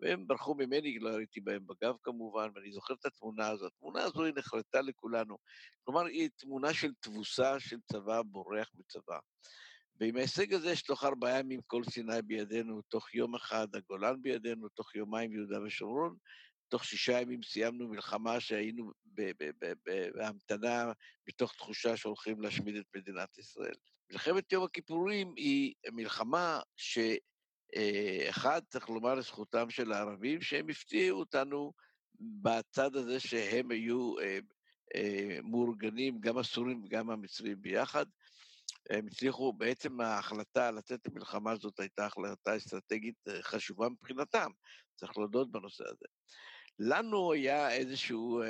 והם 0.00 0.26
ברחו 0.26 0.54
ממני, 0.54 0.98
לא 0.98 1.10
ראיתי 1.10 1.40
בהם 1.40 1.66
בגב 1.66 1.94
כמובן, 2.02 2.48
ואני 2.54 2.72
זוכר 2.72 2.94
את 2.94 3.06
התמונה 3.06 3.48
הזאת. 3.48 3.72
התמונה 3.76 4.02
הזו 4.02 4.24
היא 4.24 4.34
נחרטה 4.36 4.80
לכולנו. 4.80 5.36
כלומר, 5.84 6.04
היא 6.04 6.28
תמונה 6.36 6.74
של 6.74 6.92
תבוסה 7.00 7.60
של 7.60 7.76
צבא 7.92 8.22
בורח 8.22 8.70
בצבא. 8.74 9.18
ועם 10.00 10.16
ההישג 10.16 10.54
הזה 10.54 10.76
שתוך 10.76 11.04
ארבעה 11.04 11.38
ימים 11.38 11.60
כל 11.66 11.84
סיני 11.84 12.22
בידינו, 12.22 12.82
תוך 12.82 13.14
יום 13.14 13.34
אחד 13.34 13.68
הגולן 13.74 14.22
בידינו, 14.22 14.68
תוך 14.68 14.94
יומיים 14.94 15.32
יהודה 15.32 15.62
ושומרון, 15.62 16.16
תוך 16.68 16.84
שישה 16.84 17.20
ימים 17.20 17.42
סיימנו 17.42 17.88
מלחמה 17.88 18.40
שהיינו 18.40 18.92
בהמתנה 20.14 20.92
מתוך 21.28 21.54
תחושה 21.54 21.96
שהולכים 21.96 22.40
להשמיד 22.40 22.76
את 22.76 22.86
מדינת 22.96 23.38
ישראל. 23.38 23.74
מלחמת 24.12 24.52
יום 24.52 24.64
הכיפורים 24.64 25.34
היא 25.36 25.74
מלחמה 25.92 26.60
ש... 26.76 26.98
אה, 27.76 28.26
אחד, 28.28 28.62
צריך 28.68 28.88
לומר 28.88 29.14
לזכותם 29.14 29.70
של 29.70 29.92
הערבים, 29.92 30.40
שהם 30.40 30.68
הפתיעו 30.68 31.18
אותנו 31.18 31.72
בצד 32.20 32.96
הזה 32.96 33.20
שהם 33.20 33.70
היו 33.70 34.18
אה, 34.18 34.38
אה, 34.94 35.38
מאורגנים, 35.42 36.20
גם 36.20 36.38
הסורים 36.38 36.84
וגם 36.84 37.10
המצרים 37.10 37.62
ביחד. 37.62 38.06
הם 38.90 39.06
הצליחו, 39.06 39.52
בעצם 39.52 40.00
ההחלטה 40.00 40.70
לצאת 40.70 41.00
למלחמה 41.06 41.50
הזאת 41.52 41.80
הייתה 41.80 42.06
החלטה 42.06 42.56
אסטרטגית 42.56 43.16
חשובה 43.40 43.88
מבחינתם, 43.88 44.50
צריך 44.96 45.18
להודות 45.18 45.52
בנושא 45.52 45.84
הזה. 45.84 46.06
לנו 46.78 47.32
היה 47.32 47.72
איזשהו, 47.72 48.42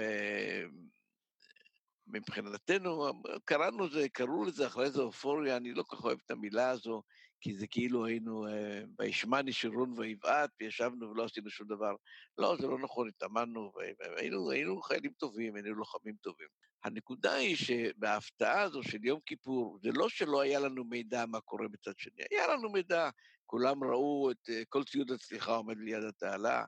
מבחינתנו, 2.07 3.13
קראנו 3.45 3.87
לזה, 3.87 4.09
קראו 4.09 4.45
לזה 4.45 4.67
אחרי 4.67 4.91
זה 4.91 5.03
אופוריה, 5.03 5.57
אני 5.57 5.75
לא 5.75 5.83
כל 5.83 5.97
כך 5.97 6.05
אוהב 6.05 6.19
את 6.27 6.31
המילה 6.31 6.71
הזו, 6.71 7.03
כי 7.41 7.55
זה 7.55 7.67
כאילו 7.67 8.07
היינו 8.07 8.47
אה, 8.47 8.83
וישמעני 8.99 9.53
שרון 9.53 9.95
ויבעט, 9.97 10.51
וישבנו 10.61 11.11
ולא 11.11 11.25
עשינו 11.25 11.51
שום 11.51 11.69
דבר. 11.69 11.95
לא, 12.39 12.57
זה 12.61 12.67
לא 12.67 12.79
נכון, 12.79 13.09
התאמנו, 13.09 13.73
והיינו 14.01 14.51
היינו 14.51 14.83
חיילים 14.83 15.13
טובים, 15.13 15.55
היינו 15.55 15.75
לוחמים 15.75 16.15
טובים. 16.21 16.49
הנקודה 16.85 17.35
היא 17.35 17.57
שבהפתעה 17.57 18.63
הזו 18.63 18.83
של 18.83 19.05
יום 19.05 19.21
כיפור, 19.27 19.79
זה 19.83 19.91
לא 19.95 20.09
שלא 20.09 20.41
היה 20.41 20.61
לנו 20.61 20.85
מידע 20.85 21.27
מה 21.27 21.41
קורה 21.41 21.69
בצד 21.69 21.99
שני, 21.99 22.25
היה 22.31 22.47
לנו 22.47 22.73
מידע, 22.73 23.11
כולם 23.47 23.85
ראו 23.85 24.31
את 24.31 24.51
אה, 24.51 24.63
כל 24.69 24.85
ציוד 24.85 25.11
הצליחה 25.11 25.57
עומד 25.57 25.77
ליד 25.79 26.05
התעלה, 26.05 26.65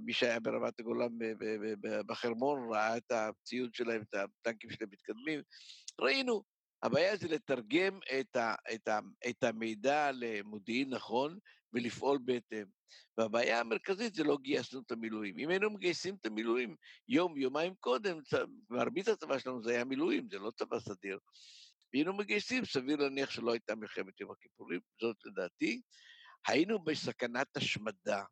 מי 0.00 0.12
שהיה 0.12 0.40
ברמת 0.40 0.80
הגולן 0.80 1.18
בחרמון 2.06 2.72
ראה 2.72 2.96
את 2.96 3.12
הציוד 3.12 3.74
שלהם, 3.74 4.02
את 4.02 4.14
הטנקים 4.14 4.70
שלהם 4.70 4.90
מתקדמים. 4.92 5.40
ראינו, 6.00 6.42
הבעיה 6.82 7.16
זה 7.16 7.28
לתרגם 7.28 7.98
את, 8.20 8.36
ה, 8.36 8.54
את, 8.74 8.88
ה, 8.88 8.98
את 9.28 9.44
המידע 9.44 10.10
למודיעין 10.12 10.94
נכון 10.94 11.38
ולפעול 11.72 12.18
בהתאם. 12.24 12.64
והבעיה 13.18 13.60
המרכזית 13.60 14.14
זה 14.14 14.24
לא 14.24 14.38
גייסנו 14.42 14.80
את 14.86 14.92
המילואים. 14.92 15.38
אם 15.38 15.48
היינו 15.48 15.70
מגייסים 15.70 16.16
את 16.20 16.26
המילואים 16.26 16.76
יום, 17.08 17.38
יומיים 17.38 17.74
קודם, 17.80 18.18
מרבית 18.70 19.08
הצבא 19.08 19.38
שלנו 19.38 19.62
זה 19.62 19.70
היה 19.70 19.84
מילואים, 19.84 20.28
זה 20.30 20.38
לא 20.38 20.50
צבא 20.50 20.80
סדיר. 20.80 21.18
היינו 21.92 22.16
מגייסים, 22.16 22.64
סביר 22.64 22.96
להניח 22.96 23.30
שלא 23.30 23.52
הייתה 23.52 23.74
מלחמת 23.74 24.20
יום 24.20 24.30
הכיפורים, 24.30 24.80
זאת 25.00 25.16
לדעתי. 25.24 25.80
היינו 26.48 26.84
בסכנת 26.84 27.56
השמדה. 27.56 28.22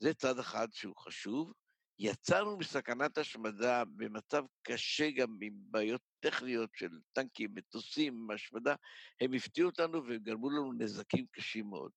זה 0.00 0.14
צד 0.14 0.38
אחד 0.38 0.68
שהוא 0.72 0.96
חשוב. 0.96 1.52
יצאנו 1.98 2.58
מסכנת 2.58 3.18
השמדה 3.18 3.84
במצב 3.84 4.44
קשה 4.62 5.10
גם 5.10 5.38
עם 5.42 5.52
בעיות 5.56 6.00
טכניות 6.20 6.70
של 6.74 6.90
טנקים, 7.12 7.50
מטוסים, 7.54 8.30
השמדה, 8.30 8.74
הם 9.20 9.32
הפתיעו 9.32 9.68
אותנו 9.70 10.02
וגרמו 10.08 10.50
לנו 10.50 10.72
נזקים 10.72 11.26
קשים 11.32 11.70
מאוד. 11.70 11.90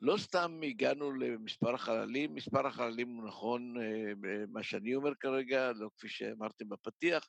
לא 0.00 0.16
סתם 0.16 0.60
הגענו 0.62 1.12
למספר 1.12 1.74
החללים, 1.74 2.34
מספר 2.34 2.66
החללים 2.66 3.08
הוא 3.08 3.28
נכון, 3.28 3.74
אה, 3.80 4.12
מה 4.48 4.62
שאני 4.62 4.94
אומר 4.94 5.14
כרגע, 5.20 5.72
לא 5.72 5.90
כפי 5.96 6.08
שאמרתם 6.08 6.68
בפתיח, 6.68 7.28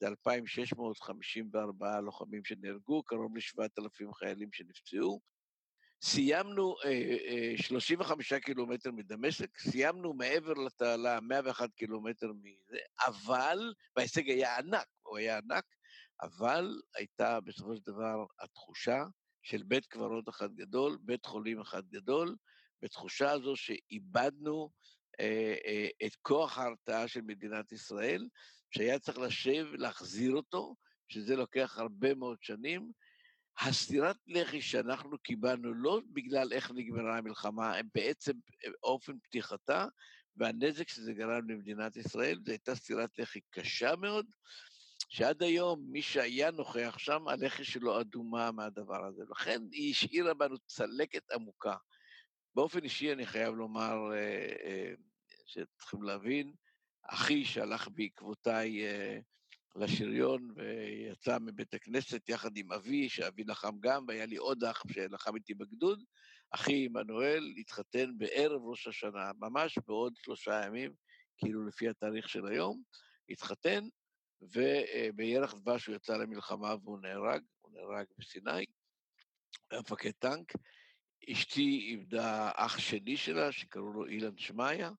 זה 0.00 0.08
2,654 0.08 2.00
לוחמים 2.00 2.44
שנהרגו, 2.44 3.02
קרוב 3.02 3.36
ל-7,000 3.36 4.14
חיילים 4.14 4.48
שנפצעו. 4.52 5.20
סיימנו 6.02 6.76
אה, 6.84 6.90
אה, 7.28 7.52
35 7.56 8.32
קילומטר 8.32 8.90
מדמשק, 8.90 9.58
סיימנו 9.58 10.12
מעבר 10.12 10.52
לתעלה 10.52 11.20
101 11.20 11.74
קילומטר 11.74 12.32
מזה, 12.42 12.78
אבל, 13.06 13.74
וההישג 13.96 14.30
היה 14.30 14.58
ענק, 14.58 14.86
הוא 15.02 15.18
היה 15.18 15.38
ענק, 15.38 15.64
אבל 16.22 16.80
הייתה 16.96 17.40
בסופו 17.40 17.76
של 17.76 17.82
דבר 17.86 18.24
התחושה 18.40 19.04
של 19.42 19.62
בית 19.62 19.86
קברות 19.86 20.28
אחד 20.28 20.54
גדול, 20.54 20.98
בית 21.00 21.26
חולים 21.26 21.60
אחד 21.60 21.82
גדול, 21.88 22.36
בתחושה 22.82 23.30
הזו 23.30 23.56
שאיבדנו 23.56 24.70
אה, 25.20 25.54
אה, 25.66 25.88
את 26.06 26.16
כוח 26.22 26.58
ההרתעה 26.58 27.08
של 27.08 27.20
מדינת 27.20 27.72
ישראל, 27.72 28.28
שהיה 28.70 28.98
צריך 28.98 29.18
לשב 29.18 29.66
ולהחזיר 29.72 30.32
אותו, 30.32 30.74
שזה 31.08 31.36
לוקח 31.36 31.78
הרבה 31.78 32.14
מאוד 32.14 32.38
שנים. 32.42 32.92
הסטירת 33.60 34.16
לחי 34.26 34.60
שאנחנו 34.60 35.18
קיבלנו 35.18 35.74
לא 35.74 36.00
בגלל 36.12 36.52
איך 36.52 36.70
נגמרה 36.70 37.18
המלחמה, 37.18 37.76
הם 37.76 37.86
בעצם 37.94 38.32
אופן 38.82 39.18
פתיחתה 39.18 39.86
והנזק 40.36 40.88
שזה 40.88 41.12
גרם 41.12 41.50
למדינת 41.50 41.96
ישראל, 41.96 42.38
זו 42.44 42.50
הייתה 42.50 42.74
סטירת 42.74 43.18
לחי 43.18 43.40
קשה 43.50 43.96
מאוד, 43.96 44.26
שעד 45.08 45.42
היום 45.42 45.86
מי 45.90 46.02
שהיה 46.02 46.50
נוכח 46.50 46.98
שם, 46.98 47.28
הלחי 47.28 47.64
שלו 47.64 48.00
אדומה 48.00 48.50
מהדבר 48.50 49.04
הזה. 49.04 49.22
לכן 49.30 49.62
היא 49.72 49.90
השאירה 49.90 50.34
בנו 50.34 50.58
צלקת 50.66 51.32
עמוקה. 51.32 51.76
באופן 52.54 52.84
אישי 52.84 53.12
אני 53.12 53.26
חייב 53.26 53.54
לומר, 53.54 54.12
אה, 54.12 54.52
אה, 54.64 54.92
שצריכים 55.46 56.02
להבין, 56.02 56.52
אחי 57.02 57.44
שהלך 57.44 57.88
בעקבותיי 57.94 58.86
אה, 58.86 59.18
לשריון 59.76 60.50
ויצא 60.56 61.38
מבית 61.40 61.74
הכנסת 61.74 62.28
יחד 62.28 62.56
עם 62.56 62.72
אבי, 62.72 63.08
שאבי 63.08 63.44
לחם 63.44 63.78
גם, 63.80 64.04
והיה 64.08 64.26
לי 64.26 64.36
עוד 64.36 64.64
אח 64.64 64.82
שלחם 64.92 65.36
איתי 65.36 65.54
בגדוד, 65.54 66.04
אחי 66.50 66.84
עמנואל 66.86 67.52
התחתן 67.58 68.18
בערב 68.18 68.60
ראש 68.64 68.86
השנה, 68.86 69.30
ממש 69.38 69.78
בעוד 69.86 70.16
שלושה 70.16 70.62
ימים, 70.66 70.92
כאילו 71.38 71.66
לפי 71.66 71.88
התאריך 71.88 72.28
של 72.28 72.46
היום, 72.46 72.82
התחתן, 73.28 73.84
ובירח 74.42 75.54
דבש 75.54 75.86
הוא 75.86 75.96
יצא 75.96 76.16
למלחמה 76.16 76.74
והוא 76.82 76.98
נהרג, 77.02 77.42
הוא 77.60 77.72
נהרג 77.72 78.06
בסיני, 78.18 78.64
היה 79.70 79.80
מפקד 79.80 80.10
טנק. 80.18 80.52
אשתי 81.32 81.86
איבדה 81.90 82.50
אח 82.54 82.78
שני 82.78 83.16
שלה, 83.16 83.52
שקראו 83.52 83.92
לו 83.92 84.06
אילן 84.06 84.38
שמעיה, 84.38 84.90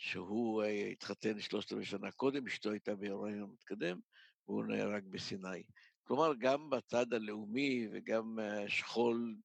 שהוא 0.00 0.62
אה, 0.62 0.88
התחתן 0.92 1.40
שלושת 1.40 1.72
רבעי 1.72 1.84
שנה 1.84 2.10
קודם, 2.10 2.46
אשתו 2.46 2.70
הייתה 2.70 2.96
בהיריון 2.96 3.50
מתקדם, 3.52 4.00
והוא 4.48 4.64
נהרג 4.64 5.04
בסיני. 5.06 5.62
כלומר, 6.04 6.32
גם 6.38 6.70
בצד 6.70 7.12
הלאומי 7.12 7.88
וגם 7.92 8.38
אה, 8.40 8.68
שכול 8.68 9.36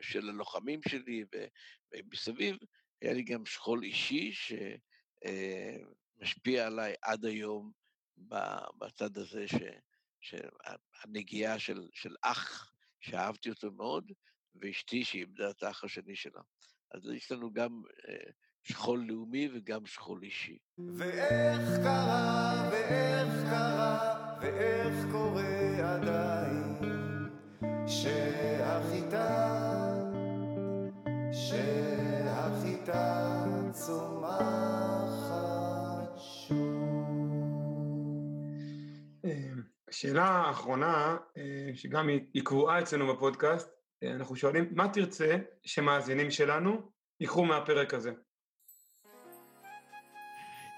של 0.00 0.28
הלוחמים 0.28 0.80
שלי 0.88 1.24
ומסביב, 1.92 2.56
היה 3.02 3.12
לי 3.12 3.22
גם 3.22 3.46
שכול 3.46 3.82
אישי 3.82 4.32
שמשפיע 6.22 6.62
אה, 6.62 6.66
עליי 6.66 6.94
עד 7.02 7.24
היום 7.24 7.72
בצד 8.78 9.18
הזה, 9.18 9.46
שהנגיעה 10.20 11.58
של, 11.58 11.88
של 11.92 12.16
אח, 12.22 12.72
שאהבתי 13.00 13.50
אותו 13.50 13.72
מאוד, 13.72 14.12
ואשתי 14.54 15.04
שאיבדה 15.04 15.50
את 15.50 15.62
האח 15.62 15.84
השני 15.84 16.16
שלה. 16.16 16.40
אז 16.90 17.00
יש 17.16 17.32
לנו 17.32 17.52
גם 17.52 17.82
אה, 18.08 18.30
שכול 18.68 19.04
לאומי 19.08 19.48
וגם 19.54 19.86
שכול 19.86 20.22
אישי. 20.22 20.58
ואיך 20.78 21.60
קרה, 21.82 22.68
ואיך 22.72 23.50
קרה, 23.50 24.14
ואיך 24.40 24.94
קורה 25.10 25.94
עדיין, 25.94 26.74
שהחיטה, 27.86 29.54
שהחיטה 31.32 33.44
צומחת 33.72 35.38
שוב. 36.18 36.58
אה, 39.24 39.50
שאלה 39.90 40.24
האחרונה, 40.24 41.16
אה, 41.36 41.70
שגם 41.74 42.08
היא 42.08 42.44
קבועה 42.44 42.80
אצלנו 42.80 43.14
בפודקאסט, 43.14 43.68
אנחנו 44.04 44.36
שואלים, 44.36 44.68
מה 44.70 44.88
תרצה 44.88 45.36
שמאזינים 45.62 46.30
שלנו 46.30 46.90
ייקחו 47.20 47.44
מהפרק 47.44 47.94
הזה? 47.94 48.12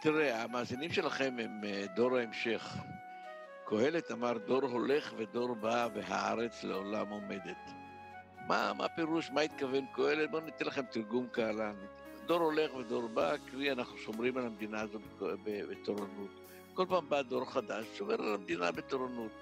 תראה, 0.02 0.42
המאזינים 0.42 0.92
שלכם 0.92 1.36
הם 1.38 1.64
אה, 1.64 1.84
דור 1.94 2.16
ההמשך. 2.16 2.76
קהלת 3.64 4.10
אמר, 4.10 4.38
דור 4.38 4.62
הולך 4.62 5.14
ודור 5.16 5.54
בא 5.54 5.88
והארץ 5.94 6.64
לעולם 6.64 7.08
עומדת. 7.08 7.70
מה, 8.46 8.72
מה 8.72 8.88
פירוש, 8.88 9.30
מה 9.30 9.40
התכוון 9.40 9.86
קהלת? 9.92 10.30
בואו 10.30 10.42
ניתן 10.42 10.64
לכם 10.64 10.82
תרגום 10.90 11.26
קהלן. 11.32 11.74
דור 12.26 12.40
הולך 12.40 12.74
ודור 12.74 13.08
בא, 13.08 13.36
קרי 13.50 13.72
אנחנו 13.72 13.98
שומרים 13.98 14.36
על 14.36 14.46
המדינה 14.46 14.80
הזו 14.80 14.98
בתורנות. 15.44 16.30
כל 16.74 16.86
פעם 16.88 17.08
בא 17.08 17.22
דור 17.22 17.44
חדש, 17.44 17.86
שומר 17.94 18.22
על 18.22 18.34
המדינה 18.34 18.72
בתורנות. 18.72 19.32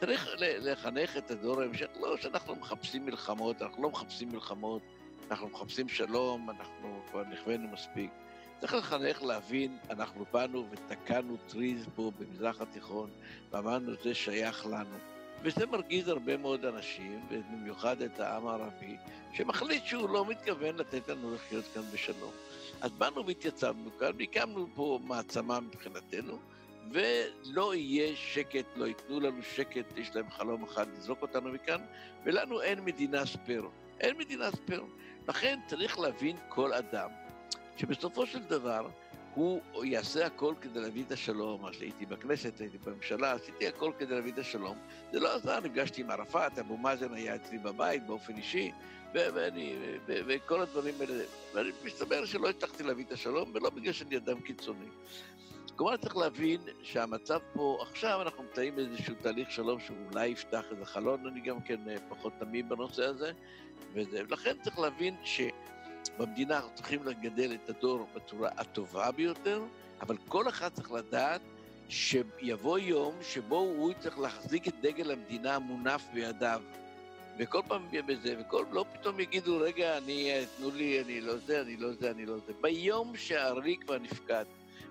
צריך 0.00 0.28
לחנך 0.38 1.16
את 1.16 1.30
הדור 1.30 1.60
ההמשך, 1.60 1.86
לא 2.00 2.16
שאנחנו 2.16 2.56
מחפשים 2.56 3.06
מלחמות, 3.06 3.62
אנחנו 3.62 3.82
לא 3.82 3.90
מחפשים 3.90 4.28
מלחמות, 4.28 4.82
אנחנו 5.30 5.48
מחפשים 5.48 5.88
שלום, 5.88 6.50
אנחנו 6.50 7.02
כבר 7.10 7.22
נכווינו 7.24 7.68
מספיק. 7.68 8.10
צריך 8.62 8.74
לחנך 8.74 9.22
להבין, 9.22 9.78
אנחנו 9.90 10.24
באנו 10.32 10.66
ותקענו 10.70 11.36
טריז 11.48 11.86
פה 11.94 12.10
במזרח 12.18 12.60
התיכון, 12.60 13.10
ואמרנו, 13.50 13.92
זה 14.02 14.14
שייך 14.14 14.66
לנו. 14.66 14.96
וזה 15.42 15.66
מרגיז 15.66 16.08
הרבה 16.08 16.36
מאוד 16.36 16.64
אנשים, 16.64 17.20
ובמיוחד 17.30 18.02
את 18.02 18.20
העם 18.20 18.46
הערבי, 18.46 18.96
שמחליט 19.32 19.84
שהוא 19.84 20.08
לא 20.08 20.26
מתכוון 20.26 20.76
לתת 20.76 21.08
לנו 21.08 21.34
לחיות 21.34 21.64
כאן 21.74 21.82
בשלום. 21.92 22.30
אז 22.80 22.90
באנו 22.92 23.26
והתייצבנו 23.26 23.90
כאן, 23.98 24.10
והקמנו 24.18 24.66
פה 24.74 24.98
מעצמה 25.04 25.60
מבחינתנו, 25.60 26.38
ולא 26.90 27.74
יהיה 27.74 28.16
שקט, 28.16 28.66
לא 28.76 28.84
ייתנו 28.84 29.20
לנו 29.20 29.42
שקט, 29.42 29.98
יש 29.98 30.10
להם 30.14 30.30
חלום 30.30 30.64
אחד 30.64 30.86
לזרוק 30.96 31.22
אותנו 31.22 31.52
מכאן, 31.52 31.80
ולנו 32.24 32.62
אין 32.62 32.84
מדינה 32.84 33.26
spare. 33.26 33.68
אין 34.00 34.18
מדינה 34.18 34.50
spare. 34.50 34.84
לכן 35.28 35.58
צריך 35.66 35.98
להבין 35.98 36.36
כל 36.48 36.72
אדם, 36.72 37.10
שבסופו 37.76 38.26
של 38.26 38.42
דבר 38.42 38.88
הוא 39.34 39.84
יעשה 39.84 40.26
הכל 40.26 40.54
כדי 40.60 40.80
להביא 40.80 41.04
את 41.06 41.12
השלום. 41.12 41.66
אז 41.66 41.74
הייתי 41.80 42.06
בכנסת, 42.06 42.60
הייתי 42.60 42.78
בממשלה, 42.78 43.32
עשיתי 43.32 43.68
הכל 43.68 43.92
כדי 43.98 44.14
להביא 44.14 44.32
את 44.32 44.38
השלום. 44.38 44.78
זה 45.12 45.20
לא 45.20 45.34
עזר, 45.34 45.60
נפגשתי 45.60 46.00
עם 46.00 46.10
ערפאת, 46.10 46.58
אבו 46.58 46.76
מאזן 46.76 47.14
היה 47.14 47.34
אצלי 47.34 47.58
בבית 47.58 48.06
באופן 48.06 48.36
אישי, 48.36 48.72
ואני, 49.14 49.76
וכל 50.06 50.62
הדברים 50.62 50.94
האלה. 51.00 51.24
ואני 51.54 51.70
מסתבר 51.84 52.24
שלא 52.24 52.48
הצלחתי 52.48 52.82
להביא 52.82 53.04
את 53.04 53.12
השלום, 53.12 53.50
ולא 53.54 53.70
בגלל 53.70 53.92
שאני 53.92 54.16
אדם 54.16 54.40
קיצוני. 54.40 54.86
כלומר, 55.76 55.96
צריך 55.96 56.16
להבין 56.16 56.60
שהמצב 56.82 57.38
פה, 57.52 57.78
עכשיו 57.80 58.22
אנחנו 58.22 58.42
נמצאים 58.42 58.76
באיזשהו 58.76 59.14
תהליך 59.22 59.50
שלום 59.50 59.80
שאולי 59.80 60.28
יפתח 60.28 60.64
איזה 60.70 60.84
חלון, 60.84 61.26
אני 61.26 61.40
גם 61.40 61.60
כן 61.60 61.88
אה, 61.88 61.96
פחות 62.08 62.32
תמים 62.38 62.68
בנושא 62.68 63.04
הזה, 63.04 63.32
וזה, 63.94 64.22
ולכן 64.28 64.56
צריך 64.62 64.78
להבין 64.78 65.16
שבמדינה 66.16 66.56
אנחנו 66.56 66.70
צריכים 66.74 67.02
לגדל 67.04 67.54
את 67.54 67.70
הדור 67.70 68.06
בצורה 68.14 68.50
הטובה 68.56 69.10
ביותר, 69.10 69.62
אבל 70.00 70.16
כל 70.28 70.48
אחד 70.48 70.68
צריך 70.72 70.92
לדעת 70.92 71.40
שיבוא 71.88 72.78
יום 72.78 73.14
שבו 73.22 73.58
הוא 73.58 73.92
צריך 74.00 74.18
להחזיק 74.18 74.68
את 74.68 74.74
דגל 74.80 75.10
המדינה 75.10 75.54
המונף 75.54 76.02
בידיו. 76.12 76.62
וכל 77.38 77.60
פעם 77.68 77.82
יהיה 77.92 78.02
בזה, 78.02 78.34
וכל, 78.40 78.64
לא 78.72 78.84
פתאום 78.92 79.20
יגידו, 79.20 79.58
רגע, 79.58 79.98
אני, 79.98 80.32
תנו 80.56 80.70
לי, 80.70 81.02
אני 81.02 81.20
לא 81.20 81.36
זה, 81.36 81.60
אני 81.60 81.76
לא 81.76 81.92
זה, 81.92 82.10
אני 82.10 82.26
לא 82.26 82.36
זה. 82.46 82.52
ביום 82.60 83.16
שהארי 83.16 83.76
כבר 83.76 83.98
נפקד, 83.98 84.44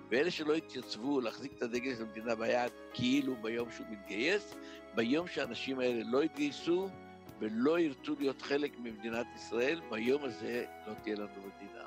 ואלה 0.08 0.30
שלא 0.30 0.54
התייצבו 0.54 1.20
להחזיק 1.20 1.52
את 1.56 1.62
הדגל 1.62 1.94
של 1.96 2.02
המדינה 2.02 2.34
ביד 2.34 2.72
כאילו 2.94 3.36
ביום 3.42 3.68
שהוא 3.70 3.86
מתגייס, 3.90 4.54
ביום 4.94 5.28
שהאנשים 5.28 5.78
האלה 5.78 6.02
לא 6.04 6.24
יתגייסו 6.24 6.88
ולא 7.38 7.78
ירצו 7.78 8.14
להיות 8.18 8.42
חלק 8.42 8.78
ממדינת 8.78 9.26
ישראל, 9.36 9.80
ביום 9.90 10.24
הזה 10.24 10.64
לא 10.86 10.92
תהיה 11.02 11.16
לנו 11.16 11.28
מדינה. 11.28 11.84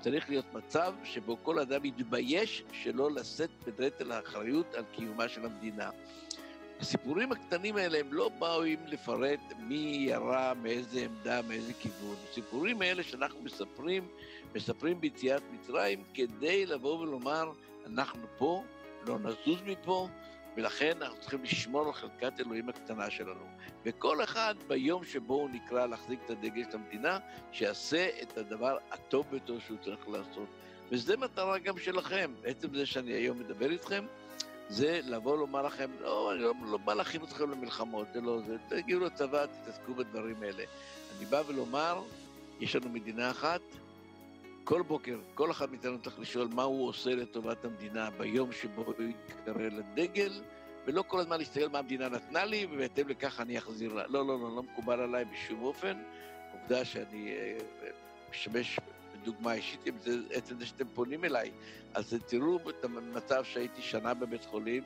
צריך 0.00 0.30
להיות 0.30 0.54
מצב 0.54 0.94
שבו 1.04 1.36
כל 1.42 1.58
אדם 1.58 1.84
יתבייש 1.84 2.64
שלא 2.72 3.10
לשאת 3.10 3.50
בנטל 3.78 4.12
האחריות 4.12 4.74
על 4.74 4.84
קיומה 4.92 5.28
של 5.28 5.44
המדינה. 5.44 5.90
הסיפורים 6.80 7.32
הקטנים 7.32 7.76
האלה 7.76 7.98
הם 7.98 8.12
לא 8.12 8.28
באים 8.28 8.78
לפרט 8.86 9.40
מי 9.58 10.04
ירה, 10.08 10.54
מאיזה 10.54 11.04
עמדה, 11.04 11.42
מאיזה 11.42 11.72
כיוון. 11.72 12.16
הסיפורים 12.30 12.82
האלה 12.82 13.02
שאנחנו 13.02 13.42
מספרים, 13.42 14.08
מספרים 14.54 15.00
ביציאת 15.00 15.42
מצרים 15.52 16.02
כדי 16.14 16.66
לבוא 16.66 16.98
ולומר, 16.98 17.52
אנחנו 17.86 18.26
פה, 18.38 18.64
לא 19.06 19.18
נזוז 19.18 19.62
מפה, 19.66 20.08
ולכן 20.56 21.02
אנחנו 21.02 21.20
צריכים 21.20 21.42
לשמור 21.42 21.86
על 21.86 21.92
חלקת 21.92 22.40
אלוהים 22.40 22.68
הקטנה 22.68 23.10
שלנו. 23.10 23.46
וכל 23.84 24.24
אחד 24.24 24.54
ביום 24.68 25.04
שבו 25.04 25.34
הוא 25.34 25.50
נקרא 25.50 25.86
להחזיק 25.86 26.20
את 26.24 26.30
הדגל 26.30 26.62
של 26.70 26.76
המדינה, 26.76 27.18
שיעשה 27.52 28.08
את 28.22 28.38
הדבר 28.38 28.76
הטוב 28.90 29.26
ביותר 29.30 29.58
שהוא 29.58 29.78
צריך 29.84 30.08
לעשות. 30.08 30.48
וזו 30.90 31.18
מטרה 31.18 31.58
גם 31.58 31.78
שלכם. 31.78 32.30
בעצם 32.42 32.74
זה 32.74 32.86
שאני 32.86 33.12
היום 33.12 33.38
מדבר 33.38 33.70
איתכם, 33.70 34.04
זה 34.68 35.00
לבוא 35.04 35.38
לומר 35.38 35.62
לכם, 35.62 35.90
לא, 36.00 36.32
אני 36.32 36.40
לא, 36.40 36.52
לא 36.66 36.78
בא 36.78 36.94
להכין 36.94 37.22
אתכם 37.22 37.50
למלחמות, 37.50 38.06
זה 38.14 38.20
לא 38.20 38.40
זה, 38.46 38.56
תגיעו 38.68 39.00
לצבא, 39.00 39.46
תתעסקו 39.46 39.94
בדברים 39.94 40.42
האלה. 40.42 40.64
אני 41.16 41.26
בא 41.26 41.42
ולומר, 41.46 42.02
יש 42.60 42.76
לנו 42.76 42.88
מדינה 42.88 43.30
אחת, 43.30 43.60
כל 44.64 44.82
בוקר, 44.82 45.18
כל 45.34 45.50
אחד 45.50 45.70
מאיתנו 45.70 45.98
צריך 46.02 46.20
לשאול 46.20 46.48
מה 46.54 46.62
הוא 46.62 46.88
עושה 46.88 47.14
לטובת 47.14 47.64
המדינה 47.64 48.10
ביום 48.10 48.52
שבו 48.52 48.82
הוא 48.82 48.94
יקרא 49.28 49.62
לדגל, 49.62 50.32
ולא 50.86 51.04
כל 51.06 51.20
הזמן 51.20 51.38
להסתכל 51.38 51.68
מה 51.68 51.78
המדינה 51.78 52.08
נתנה 52.08 52.44
לי, 52.44 52.66
ובהתאם 52.70 53.08
לכך 53.08 53.40
אני 53.40 53.58
אחזיר 53.58 53.92
לה. 53.92 54.06
לא, 54.06 54.26
לא, 54.26 54.40
לא, 54.40 54.56
לא 54.56 54.62
מקובל 54.62 55.00
עליי 55.00 55.24
בשום 55.24 55.62
אופן. 55.62 56.02
עובדה 56.52 56.84
שאני 56.84 57.32
אה, 57.32 57.58
משמש 58.30 58.78
דוגמה 59.24 59.52
אישית 59.52 59.86
עם 59.86 59.94
זה, 59.98 60.16
עצם 60.30 60.58
זה 60.58 60.66
שאתם 60.66 60.84
פונים 60.94 61.24
אליי. 61.24 61.50
אז 61.94 62.16
תראו 62.26 62.70
את 62.70 62.84
המצב 62.84 63.44
שהייתי 63.44 63.82
שנה 63.82 64.14
בבית 64.14 64.44
חולים, 64.44 64.82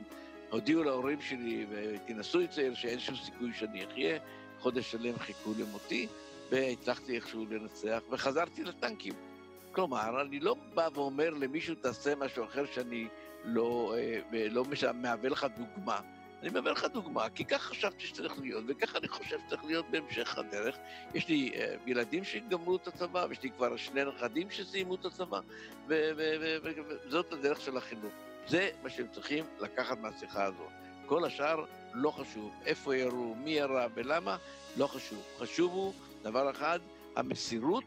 הודיעו 0.50 0.82
להורים 0.82 1.20
שלי, 1.20 1.66
ותנסו 1.70 2.38
לצייר 2.38 2.74
שאין 2.74 2.98
שום 2.98 3.16
סיכוי 3.16 3.52
שאני 3.54 3.84
אחיה, 3.84 4.18
חודש 4.60 4.92
שלם 4.92 5.18
חיכו 5.18 5.52
למותי, 5.58 6.06
והצלחתי 6.50 7.16
איכשהו 7.16 7.46
לנצח, 7.50 8.02
וחזרתי 8.10 8.64
לטנקים. 8.64 9.35
כלומר, 9.76 10.20
אני 10.20 10.40
לא 10.40 10.56
בא 10.74 10.88
ואומר 10.94 11.30
למישהו, 11.30 11.74
תעשה 11.74 12.14
משהו 12.14 12.44
אחר 12.44 12.66
שאני 12.66 13.08
לא, 13.44 13.94
לא 14.32 14.64
מהווה 14.94 15.28
לך 15.28 15.46
דוגמה. 15.56 16.00
אני 16.42 16.50
מביא 16.50 16.70
לך 16.70 16.84
דוגמה, 16.84 17.28
כי 17.28 17.44
כך 17.44 17.62
חשבתי 17.62 18.06
שצריך 18.06 18.38
להיות, 18.38 18.64
וככה 18.68 18.98
אני 18.98 19.08
חושב 19.08 19.36
שצריך 19.46 19.64
להיות 19.64 19.86
בהמשך 19.90 20.38
הדרך. 20.38 20.76
יש 21.14 21.28
לי 21.28 21.50
uh, 21.54 21.90
ילדים 21.90 22.24
שגמרו 22.24 22.76
את 22.76 22.86
הצבא, 22.86 23.26
ויש 23.28 23.42
לי 23.42 23.50
כבר 23.50 23.76
שני 23.76 24.04
נכדים 24.04 24.50
שסיימו 24.50 24.94
את 24.94 25.04
הצבא, 25.04 25.40
וזאת 25.88 27.32
הדרך 27.32 27.60
של 27.60 27.76
החינוך. 27.76 28.12
זה 28.48 28.70
מה 28.82 28.90
שהם 28.90 29.06
צריכים 29.12 29.44
לקחת 29.60 29.98
מהשיחה 29.98 30.44
הזאת. 30.44 30.70
כל 31.06 31.24
השאר 31.24 31.64
לא 31.94 32.10
חשוב. 32.10 32.52
איפה 32.64 32.96
ירו, 32.96 33.34
מי 33.34 33.50
ירה 33.50 33.86
ולמה, 33.94 34.36
לא 34.76 34.86
חשוב. 34.86 35.22
חשוב 35.38 35.72
הוא, 35.72 35.92
דבר 36.22 36.50
אחד, 36.50 36.80
המסירות 37.16 37.84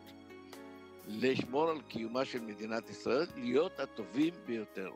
לשמור 1.10 1.70
על 1.70 1.82
קיומה 1.82 2.26
של 2.26 2.42
מדינת 2.42 2.90
ישראל, 2.90 3.26
להיות 3.36 3.80
הטובים 3.80 4.34
ביותר. 4.46 4.92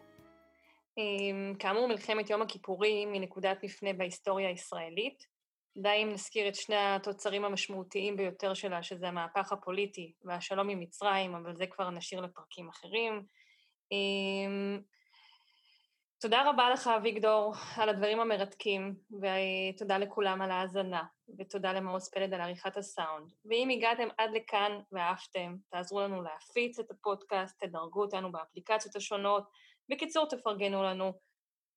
אמ, 0.98 1.54
כאמור, 1.60 1.88
מלחמת 1.88 2.30
יום 2.30 2.42
הכיפורים 2.42 3.14
היא 3.14 3.22
נקודת 3.22 3.64
מפנה 3.64 3.94
בהיסטוריה 3.94 4.50
הישראלית. 4.50 5.26
די 5.78 6.00
אם 6.04 6.10
נזכיר 6.10 6.48
את 6.48 6.56
שני 6.56 6.76
התוצרים 6.76 7.46
המשמעותיים 7.46 8.18
ביותר 8.18 8.54
שלה, 8.54 8.84
שזה 8.84 9.08
המהפך 9.08 9.52
הפוליטי 9.52 10.14
והשלום 10.24 10.70
עם 10.70 10.80
מצרים, 10.80 11.36
אבל 11.36 11.56
זה 11.56 11.68
כבר 11.68 11.90
נשאיר 11.90 12.22
לפרקים 12.22 12.70
אחרים. 12.70 13.26
אמ, 16.24 16.30
תודה 16.30 16.50
רבה 16.50 16.70
לך, 16.70 16.88
אביגדור, 16.88 17.54
על 17.78 17.90
הדברים 17.90 18.20
המרתקים, 18.20 18.96
ותודה 19.12 19.98
לכולם 19.98 20.42
על 20.42 20.52
ההאזנה, 20.52 21.04
ותודה 21.40 21.74
למעוז 21.74 22.10
פלד 22.10 22.34
על 22.34 22.42
עריכת 22.42 22.78
הסאונד. 22.78 23.32
ואם 23.46 23.70
הגעתם 23.70 24.08
עד 24.18 24.30
לכאן 24.34 24.80
ואהבתם, 24.92 25.56
תעזרו 25.72 26.02
לנו 26.02 26.22
להפיץ 26.22 26.80
את 26.80 26.92
הפודקאסט, 26.92 27.64
תדרגו 27.64 28.02
אותנו 28.02 28.32
באפליקציות 28.32 28.96
השונות, 28.96 29.44
בקיצור, 29.90 30.26
תפרגנו 30.30 30.84
לנו, 30.84 31.12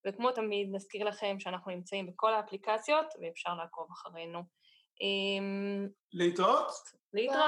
וכמו 0.07 0.31
תמיד, 0.31 0.69
נזכיר 0.71 1.07
לכם 1.07 1.39
שאנחנו 1.39 1.71
נמצאים 1.71 2.07
בכל 2.07 2.33
האפליקציות 2.33 3.05
ואפשר 3.21 3.55
לעקוב 3.55 3.87
אחרינו. 3.91 4.39
להתראות. 6.13 6.71
להתראות. 7.13 7.47